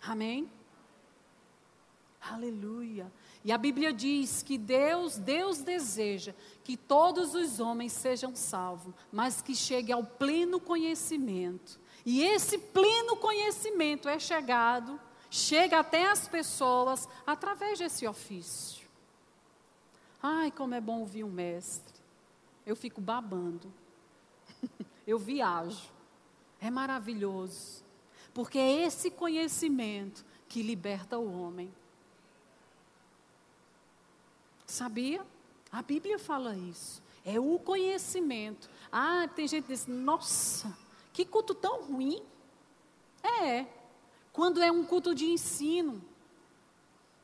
[0.00, 0.48] Amém?
[2.20, 3.10] Aleluia.
[3.44, 6.32] E a Bíblia diz que Deus, Deus deseja
[6.62, 13.16] que todos os homens sejam salvos, mas que chegue ao pleno conhecimento e esse pleno
[13.16, 18.86] conhecimento é chegado, chega até as pessoas através desse ofício.
[20.22, 21.96] Ai, como é bom ouvir um mestre.
[22.64, 23.74] Eu fico babando.
[25.04, 25.90] Eu viajo.
[26.60, 27.84] É maravilhoso.
[28.32, 31.74] Porque é esse conhecimento que liberta o homem.
[34.64, 35.26] Sabia?
[35.72, 37.02] A Bíblia fala isso.
[37.24, 38.70] É o conhecimento.
[38.92, 40.85] Ah, tem gente que diz, nossa,
[41.16, 42.22] que culto tão ruim.
[43.22, 43.64] É,
[44.34, 46.04] quando é um culto de ensino.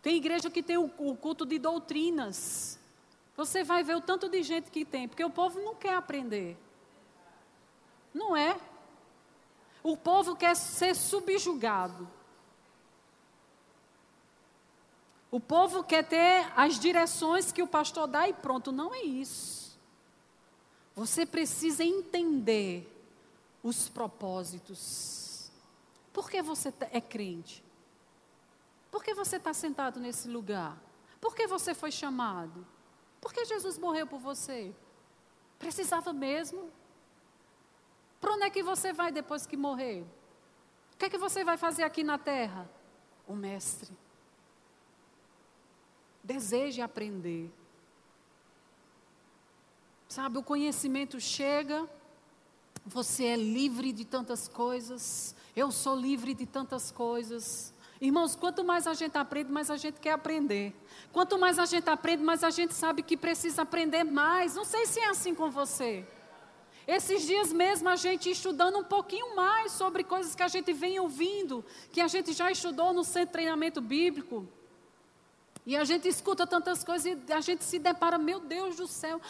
[0.01, 2.79] Tem igreja que tem o, o culto de doutrinas.
[3.37, 6.57] Você vai ver o tanto de gente que tem, porque o povo não quer aprender.
[8.15, 8.59] Não é?
[9.83, 12.09] O povo quer ser subjugado.
[15.31, 18.73] O povo quer ter as direções que o pastor dá e pronto.
[18.73, 19.79] Não é isso.
[20.97, 22.92] Você precisa entender
[23.63, 25.51] os propósitos.
[26.13, 27.65] Por que você tá, é crente?
[28.91, 30.77] Por que você está sentado nesse lugar?
[31.21, 32.67] Por que você foi chamado?
[33.21, 34.75] Por que Jesus morreu por você?
[35.59, 36.71] Precisava mesmo?
[38.21, 40.05] Para onde é que você vai depois que morrer?
[40.93, 42.69] O que é que você vai fazer aqui na terra?
[43.27, 43.97] O mestre.
[46.23, 47.53] Deseje aprender.
[50.09, 51.89] Sabe, o conhecimento chega
[52.85, 55.35] você é livre de tantas coisas.
[55.55, 57.73] Eu sou livre de tantas coisas.
[58.01, 60.75] Irmãos, quanto mais a gente aprende, mais a gente quer aprender.
[61.13, 64.57] Quanto mais a gente aprende, mais a gente sabe que precisa aprender mais.
[64.57, 66.05] Não sei se é assim com você.
[66.87, 70.99] Esses dias mesmo a gente estudando um pouquinho mais sobre coisas que a gente vem
[70.99, 74.49] ouvindo, que a gente já estudou no centro de treinamento bíblico.
[75.65, 79.21] E a gente escuta tantas coisas e a gente se depara, meu Deus do céu,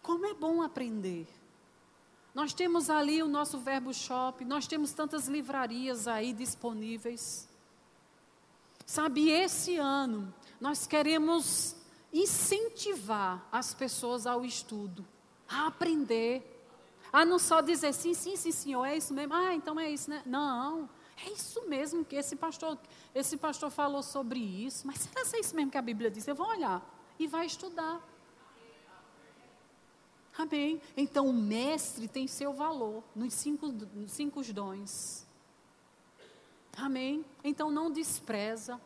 [0.00, 1.26] como é bom aprender.
[2.40, 7.46] Nós temos ali o nosso Verbo Shop, nós temos tantas livrarias aí disponíveis.
[8.86, 11.76] Sabe, esse ano nós queremos
[12.10, 15.06] incentivar as pessoas ao estudo,
[15.46, 16.64] a aprender,
[17.12, 19.34] a não só dizer sim, sim, sim, senhor, é isso mesmo.
[19.34, 20.22] Ah, então é isso, né?
[20.24, 20.88] Não.
[21.22, 22.78] É isso mesmo que esse pastor,
[23.14, 24.86] esse pastor falou sobre isso.
[24.86, 26.26] Mas será que é isso mesmo que a Bíblia diz?
[26.26, 26.82] Eu vou olhar
[27.18, 28.00] e vai estudar.
[30.40, 30.80] Amém.
[30.96, 35.26] Então o mestre tem seu valor nos cinco, nos cinco dons.
[36.74, 37.26] Amém.
[37.44, 38.80] Então não despreza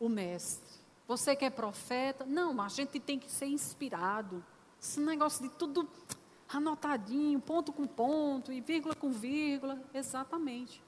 [0.00, 0.76] o mestre.
[1.06, 4.44] Você que é profeta, não, a gente tem que ser inspirado.
[4.82, 5.88] Esse negócio de tudo
[6.48, 10.82] anotadinho, ponto com ponto e vírgula com vírgula, exatamente.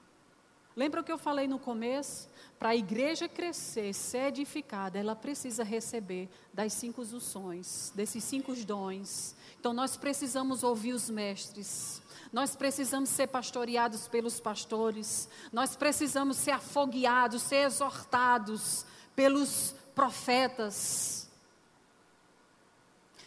[0.75, 2.29] Lembra o que eu falei no começo?
[2.57, 9.35] Para a igreja crescer, ser edificada, ela precisa receber das cinco unções, desses cinco dons.
[9.59, 12.01] Então nós precisamos ouvir os mestres.
[12.31, 15.27] Nós precisamos ser pastoreados pelos pastores.
[15.51, 21.29] Nós precisamos ser afogueados, ser exortados pelos profetas.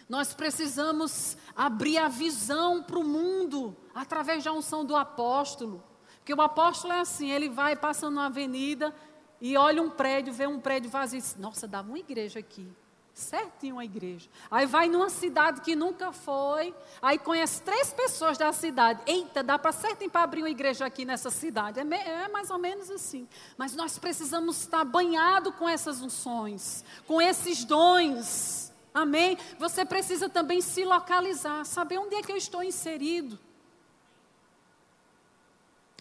[0.08, 5.82] Nós precisamos abrir a visão para o mundo através da unção do apóstolo.
[6.24, 8.94] Porque o apóstolo é assim, ele vai passando uma avenida
[9.42, 12.66] e olha um prédio, vê um prédio vazio e diz, nossa, dava uma igreja aqui.
[13.12, 14.26] Certinho uma igreja.
[14.50, 19.02] Aí vai numa cidade que nunca foi, aí conhece três pessoas da cidade.
[19.04, 21.78] Eita, dá para certinho para abrir uma igreja aqui nessa cidade.
[21.78, 23.28] É, é, mais ou menos assim.
[23.58, 28.72] Mas nós precisamos estar banhados com essas unções, com esses dons.
[28.94, 29.36] Amém?
[29.58, 33.38] Você precisa também se localizar, saber onde é que eu estou inserido.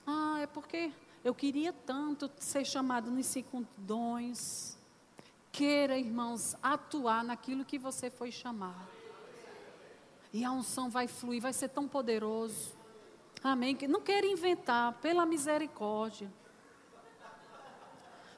[0.06, 0.92] Ah, é porque
[1.24, 4.78] eu queria tanto ser chamado nos cinco dons.
[5.52, 8.92] Queira, irmãos, atuar naquilo que você foi chamado.
[10.34, 12.76] E a unção vai fluir, vai ser tão poderoso.
[13.44, 13.78] Amém?
[13.88, 16.32] Não queira inventar, pela misericórdia.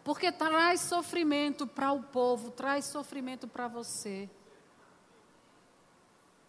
[0.03, 4.29] Porque traz sofrimento para o povo, traz sofrimento para você.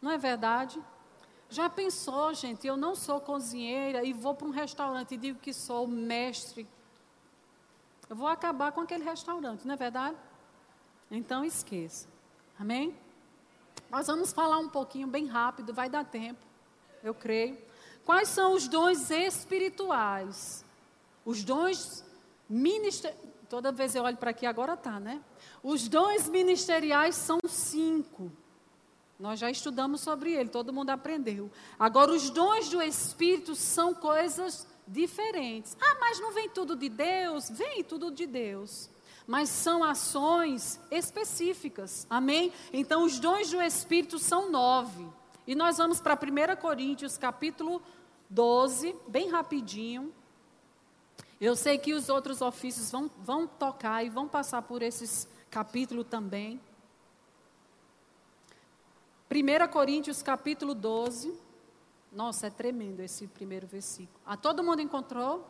[0.03, 0.83] Não é verdade?
[1.49, 2.67] Já pensou, gente?
[2.67, 6.67] Eu não sou cozinheira e vou para um restaurante e digo que sou mestre.
[8.09, 10.17] Eu vou acabar com aquele restaurante, não é verdade?
[11.11, 12.09] Então esqueça.
[12.59, 12.97] Amém?
[13.91, 16.41] Nós vamos falar um pouquinho bem rápido, vai dar tempo,
[17.03, 17.57] eu creio.
[18.05, 20.65] Quais são os dons espirituais?
[21.25, 22.05] Os dons
[22.49, 23.21] ministeriais.
[23.49, 25.23] Toda vez eu olho para aqui, agora tá, né?
[25.63, 28.31] Os dons ministeriais são cinco.
[29.19, 31.51] Nós já estudamos sobre ele, todo mundo aprendeu.
[31.79, 35.77] Agora, os dons do Espírito são coisas diferentes.
[35.81, 37.49] Ah, mas não vem tudo de Deus?
[37.49, 38.91] Vem tudo de Deus.
[39.27, 42.07] Mas são ações específicas.
[42.11, 42.53] Amém?
[42.73, 45.07] Então, os dons do Espírito são nove.
[45.47, 47.83] E nós vamos para 1 Coríntios, capítulo
[48.29, 50.13] 12, bem rapidinho.
[51.41, 56.07] Eu sei que os outros ofícios vão, vão tocar e vão passar por esses capítulos
[56.09, 56.61] também.
[59.29, 61.35] 1 Coríntios capítulo 12.
[62.13, 64.21] Nossa, é tremendo esse primeiro versículo.
[64.25, 65.45] Ah, todo mundo encontrou?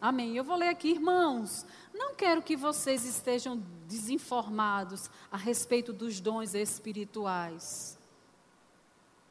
[0.00, 0.36] Amém.
[0.36, 1.64] Eu vou ler aqui, irmãos.
[1.94, 7.98] Não quero que vocês estejam desinformados a respeito dos dons espirituais.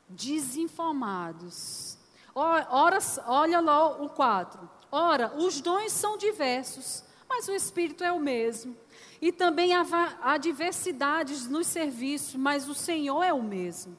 [0.09, 1.97] Desinformados.
[2.33, 2.67] Ora,
[3.27, 4.69] olha lá o 4.
[4.91, 8.75] Ora, os dons são diversos, mas o Espírito é o mesmo.
[9.21, 13.95] E também há, diversidades nos serviços, mas o Senhor é o mesmo.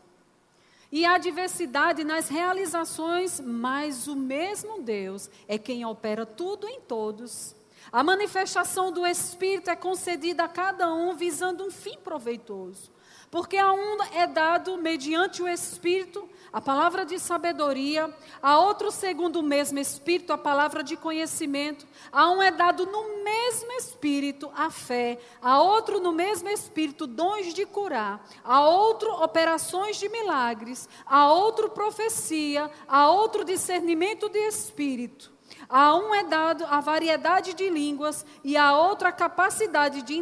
[0.90, 7.56] E há diversidade nas realizações, mas o mesmo Deus é quem opera tudo em todos.
[7.90, 12.91] A manifestação do Espírito é concedida a cada um visando um fim proveitoso.
[13.32, 19.40] Porque a um é dado, mediante o Espírito, a palavra de sabedoria, a outro, segundo
[19.40, 24.68] o mesmo Espírito, a palavra de conhecimento, a um é dado no mesmo Espírito a
[24.68, 31.32] fé, a outro, no mesmo Espírito, dons de curar, a outro, operações de milagres, a
[31.32, 35.32] outro, profecia, a outro, discernimento de Espírito.
[35.70, 40.18] A um é dado a variedade de línguas e a outro a capacidade de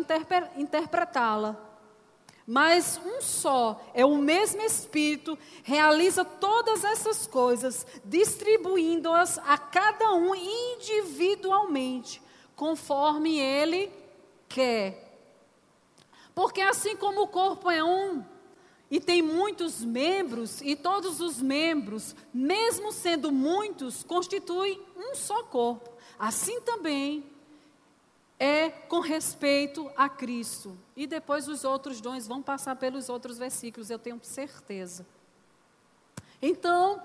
[0.56, 1.69] interpretá-la.
[2.52, 10.34] Mas um só, é o mesmo Espírito, realiza todas essas coisas, distribuindo-as a cada um
[10.34, 12.20] individualmente,
[12.56, 13.88] conforme ele
[14.48, 15.16] quer.
[16.34, 18.24] Porque assim como o corpo é um,
[18.90, 25.88] e tem muitos membros, e todos os membros, mesmo sendo muitos, constituem um só corpo.
[26.18, 27.24] Assim também
[28.40, 30.76] é com respeito a Cristo.
[31.00, 35.06] E depois os outros dons vão passar pelos outros versículos, eu tenho certeza.
[36.42, 37.02] Então,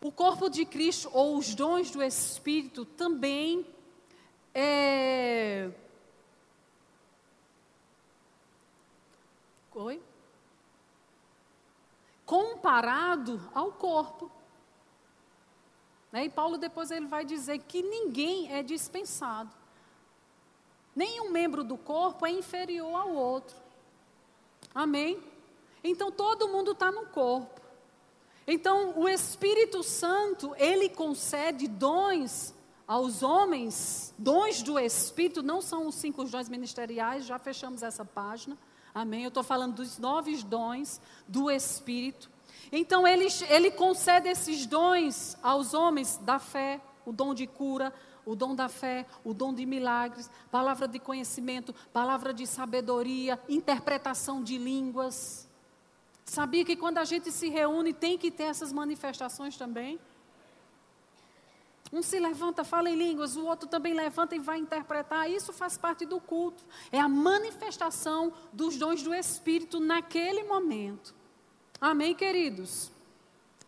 [0.00, 3.66] o corpo de Cristo, ou os dons do Espírito, também
[4.54, 5.68] é.
[9.74, 10.00] Oi?
[12.24, 14.30] Comparado ao corpo.
[16.12, 16.26] Né?
[16.26, 19.61] E Paulo depois ele vai dizer que ninguém é dispensado.
[20.94, 23.56] Nenhum membro do corpo é inferior ao outro.
[24.74, 25.22] Amém?
[25.82, 27.60] Então todo mundo está no corpo.
[28.46, 32.54] Então o Espírito Santo, ele concede dons
[32.86, 38.58] aos homens, dons do Espírito, não são os cinco dons ministeriais, já fechamos essa página.
[38.94, 39.22] Amém?
[39.22, 42.30] Eu estou falando dos nove dons do Espírito.
[42.70, 47.92] Então, ele, ele concede esses dons aos homens da fé, o dom de cura,
[48.24, 54.42] o dom da fé, o dom de milagres, palavra de conhecimento, palavra de sabedoria, interpretação
[54.42, 55.48] de línguas.
[56.24, 59.98] Sabia que quando a gente se reúne tem que ter essas manifestações também?
[61.92, 65.30] Um se levanta, fala em línguas, o outro também levanta e vai interpretar.
[65.30, 66.64] Isso faz parte do culto.
[66.90, 71.14] É a manifestação dos dons do Espírito naquele momento.
[71.78, 72.90] Amém, queridos?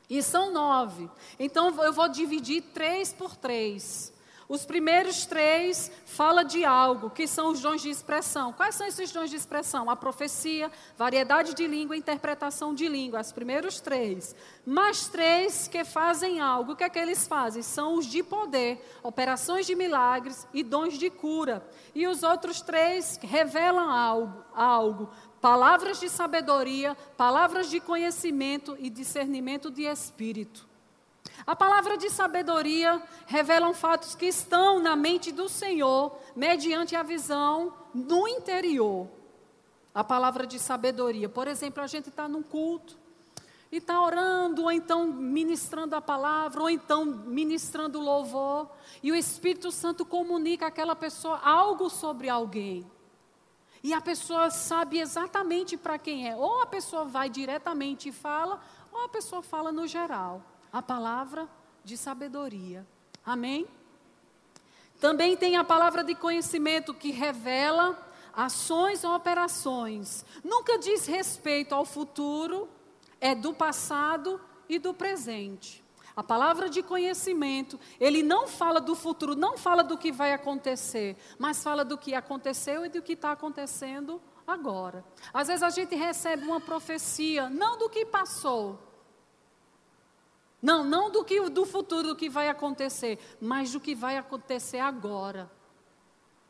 [0.08, 1.10] E são nove.
[1.38, 4.13] Então eu vou dividir três por três.
[4.48, 8.52] Os primeiros três fala de algo, que são os dons de expressão.
[8.52, 9.88] Quais são esses dons de expressão?
[9.88, 13.20] A profecia, variedade de língua, interpretação de língua.
[13.20, 14.34] Os primeiros três.
[14.66, 16.72] Mais três que fazem algo.
[16.72, 17.62] O que é que eles fazem?
[17.62, 21.66] São os de poder, operações de milagres e dons de cura.
[21.94, 25.10] E os outros três revelam algo, algo
[25.44, 30.66] palavras de sabedoria, palavras de conhecimento e discernimento de espírito.
[31.46, 37.74] A palavra de sabedoria revelam fatos que estão na mente do Senhor, mediante a visão
[37.92, 39.06] no interior.
[39.94, 41.28] A palavra de sabedoria.
[41.28, 42.96] Por exemplo, a gente está num culto
[43.70, 48.70] e está orando, ou então ministrando a palavra, ou então ministrando louvor,
[49.02, 52.90] e o Espírito Santo comunica àquela pessoa algo sobre alguém.
[53.82, 56.34] E a pessoa sabe exatamente para quem é.
[56.34, 58.58] Ou a pessoa vai diretamente e fala,
[58.90, 61.48] ou a pessoa fala no geral a palavra
[61.84, 62.84] de sabedoria.
[63.24, 63.64] Amém?
[65.00, 67.96] Também tem a palavra de conhecimento que revela
[68.32, 70.24] ações ou operações.
[70.42, 72.68] Nunca diz respeito ao futuro,
[73.20, 75.84] é do passado e do presente.
[76.16, 81.16] A palavra de conhecimento, ele não fala do futuro, não fala do que vai acontecer,
[81.38, 85.04] mas fala do que aconteceu e do que está acontecendo agora.
[85.32, 88.93] Às vezes a gente recebe uma profecia, não do que passou,
[90.64, 94.78] não, não do que do futuro do que vai acontecer, mas do que vai acontecer
[94.78, 95.52] agora.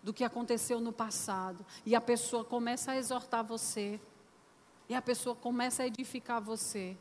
[0.04, 1.66] Do que aconteceu no passado.
[1.84, 4.00] E a pessoa começa a exortar você.
[4.88, 6.96] E a pessoa começa a edificar você.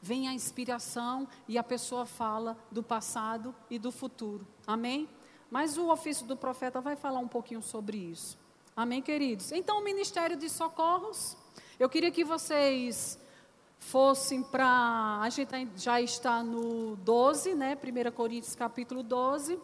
[0.00, 4.46] Vem a inspiração e a pessoa fala do passado e do futuro.
[4.64, 5.08] Amém?
[5.50, 8.38] Mas o ofício do profeta vai falar um pouquinho sobre isso.
[8.76, 9.50] Amém, queridos?
[9.50, 11.36] Então, o ministério de socorros,
[11.76, 13.18] eu queria que vocês
[13.82, 15.20] fossem para.
[15.20, 17.76] A gente já está no 12, né?
[17.76, 19.58] 1 Coríntios capítulo 12.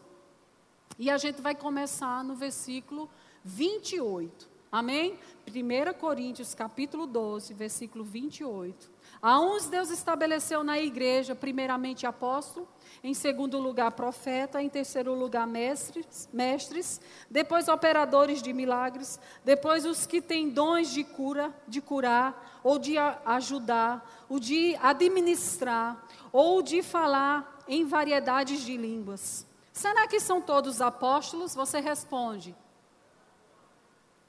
[0.99, 3.09] E a gente vai começar no versículo
[3.45, 4.49] 28.
[4.71, 5.19] Amém?
[5.47, 8.91] 1 Coríntios capítulo 12, versículo 28.
[9.21, 12.69] A uns Deus estabeleceu na igreja, primeiramente apóstolo,
[13.03, 20.07] em segundo lugar profeta, em terceiro lugar mestres, mestres, depois operadores de milagres, depois os
[20.07, 26.81] que têm dons de cura, de curar, ou de ajudar, o de administrar, ou de
[26.81, 29.45] falar em variedades de línguas.
[29.73, 31.55] Será que são todos apóstolos?
[31.57, 32.55] Você responde.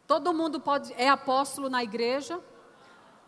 [0.08, 2.40] Todo mundo pode é apóstolo na igreja?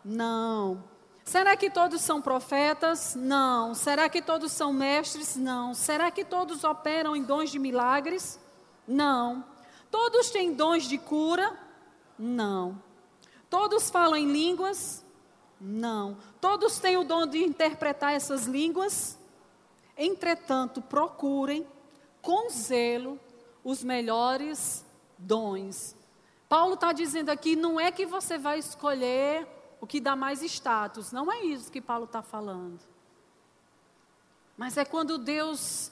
[0.04, 0.91] Não.
[1.24, 3.14] Será que todos são profetas?
[3.14, 3.74] Não.
[3.74, 5.36] Será que todos são mestres?
[5.36, 5.74] Não.
[5.74, 8.40] Será que todos operam em dons de milagres?
[8.86, 9.44] Não.
[9.90, 11.56] Todos têm dons de cura?
[12.18, 12.80] Não.
[13.48, 15.04] Todos falam em línguas?
[15.60, 16.16] Não.
[16.40, 19.18] Todos têm o dom de interpretar essas línguas?
[19.96, 21.66] Entretanto, procurem
[22.20, 23.20] com zelo
[23.62, 24.84] os melhores
[25.16, 25.94] dons.
[26.48, 29.46] Paulo está dizendo aqui: não é que você vai escolher
[29.82, 31.10] o que dá mais status.
[31.10, 32.78] Não é isso que Paulo está falando.
[34.56, 35.90] Mas é quando Deus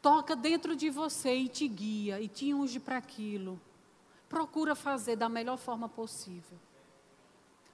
[0.00, 3.60] toca dentro de você e te guia e te unge para aquilo.
[4.26, 6.58] Procura fazer da melhor forma possível.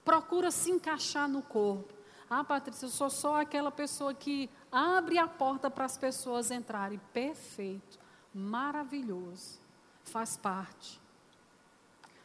[0.05, 1.95] Procura se encaixar no corpo.
[2.29, 7.01] Ah, Patrícia, eu sou só aquela pessoa que abre a porta para as pessoas entrarem.
[7.13, 8.01] Perfeito.
[8.35, 9.61] Maravilhoso.
[10.03, 11.01] Faz parte.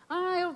[0.10, 0.56] Ah, eu,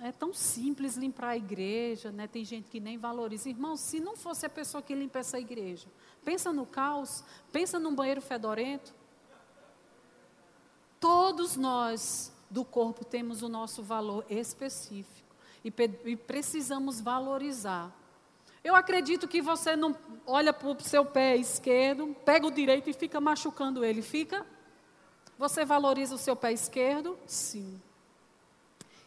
[0.00, 2.26] é tão simples limpar a igreja, né?
[2.26, 3.48] Tem gente que nem valoriza.
[3.48, 5.88] Irmão, se não fosse a pessoa que limpa essa igreja,
[6.24, 8.94] pensa no caos, pensa num banheiro fedorento.
[11.00, 15.34] Todos nós do corpo temos o nosso valor específico
[15.64, 15.72] e,
[16.04, 17.92] e precisamos valorizar.
[18.62, 19.94] Eu acredito que você não
[20.26, 24.00] olha para o seu pé esquerdo, pega o direito e fica machucando ele.
[24.00, 24.46] Fica?
[25.38, 27.18] Você valoriza o seu pé esquerdo?
[27.26, 27.80] Sim.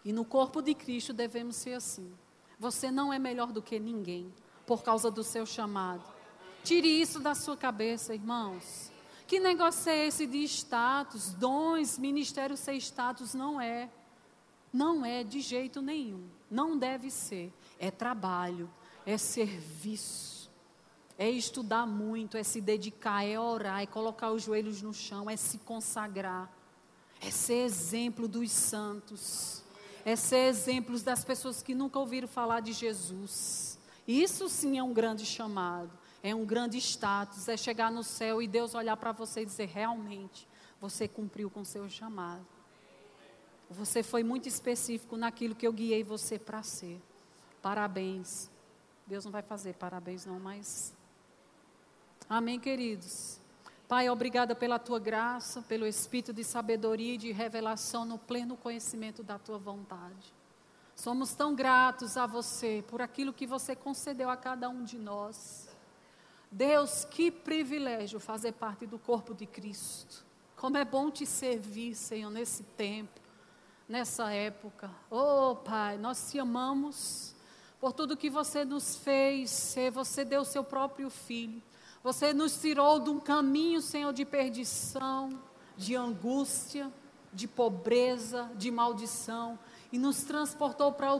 [0.07, 2.09] E no corpo de Cristo devemos ser assim.
[2.57, 4.33] Você não é melhor do que ninguém
[4.65, 6.01] por causa do seu chamado.
[6.63, 8.89] Tire isso da sua cabeça, irmãos.
[9.27, 13.33] Que negócio é esse de status, dons, ministério ser status?
[13.33, 13.89] Não é.
[14.71, 16.29] Não é de jeito nenhum.
[16.49, 17.53] Não deve ser.
[17.77, 18.69] É trabalho,
[19.05, 20.49] é serviço,
[21.17, 25.35] é estudar muito, é se dedicar, é orar, é colocar os joelhos no chão, é
[25.35, 26.49] se consagrar,
[27.19, 29.66] é ser exemplo dos santos,
[30.07, 33.77] é ser exemplo das pessoas que nunca ouviram falar de Jesus.
[34.07, 35.91] Isso sim é um grande chamado
[36.23, 39.67] é um grande status, é chegar no céu e Deus olhar para você e dizer:
[39.67, 40.47] realmente,
[40.79, 42.45] você cumpriu com seu chamado.
[43.69, 47.01] Você foi muito específico naquilo que eu guiei você para ser.
[47.61, 48.49] Parabéns.
[49.05, 50.93] Deus não vai fazer parabéns, não, mas.
[52.29, 53.39] Amém, queridos.
[53.87, 59.23] Pai, obrigada pela tua graça, pelo espírito de sabedoria e de revelação no pleno conhecimento
[59.23, 60.35] da tua vontade.
[60.93, 65.69] Somos tão gratos a você por aquilo que você concedeu a cada um de nós.
[66.51, 70.25] Deus, que privilégio fazer parte do corpo de Cristo.
[70.57, 73.21] Como é bom te servir, Senhor, nesse tempo,
[73.87, 74.91] nessa época.
[75.09, 77.33] Oh, Pai, nós te amamos
[77.79, 79.75] por tudo que você nos fez.
[79.93, 81.61] Você deu seu próprio filho.
[82.03, 85.29] Você nos tirou de um caminho, Senhor, de perdição,
[85.75, 86.91] de angústia,
[87.33, 89.59] de pobreza, de maldição
[89.91, 91.13] e nos transportou para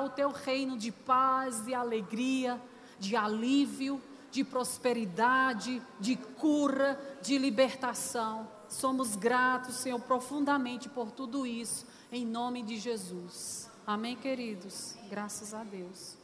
[0.00, 2.60] o, teu reino de paz, de alegria,
[2.98, 8.48] de alívio de prosperidade, de cura, de libertação.
[8.68, 13.68] Somos gratos, Senhor, profundamente por tudo isso, em nome de Jesus.
[13.86, 14.94] Amém, queridos?
[15.08, 16.19] Graças a Deus.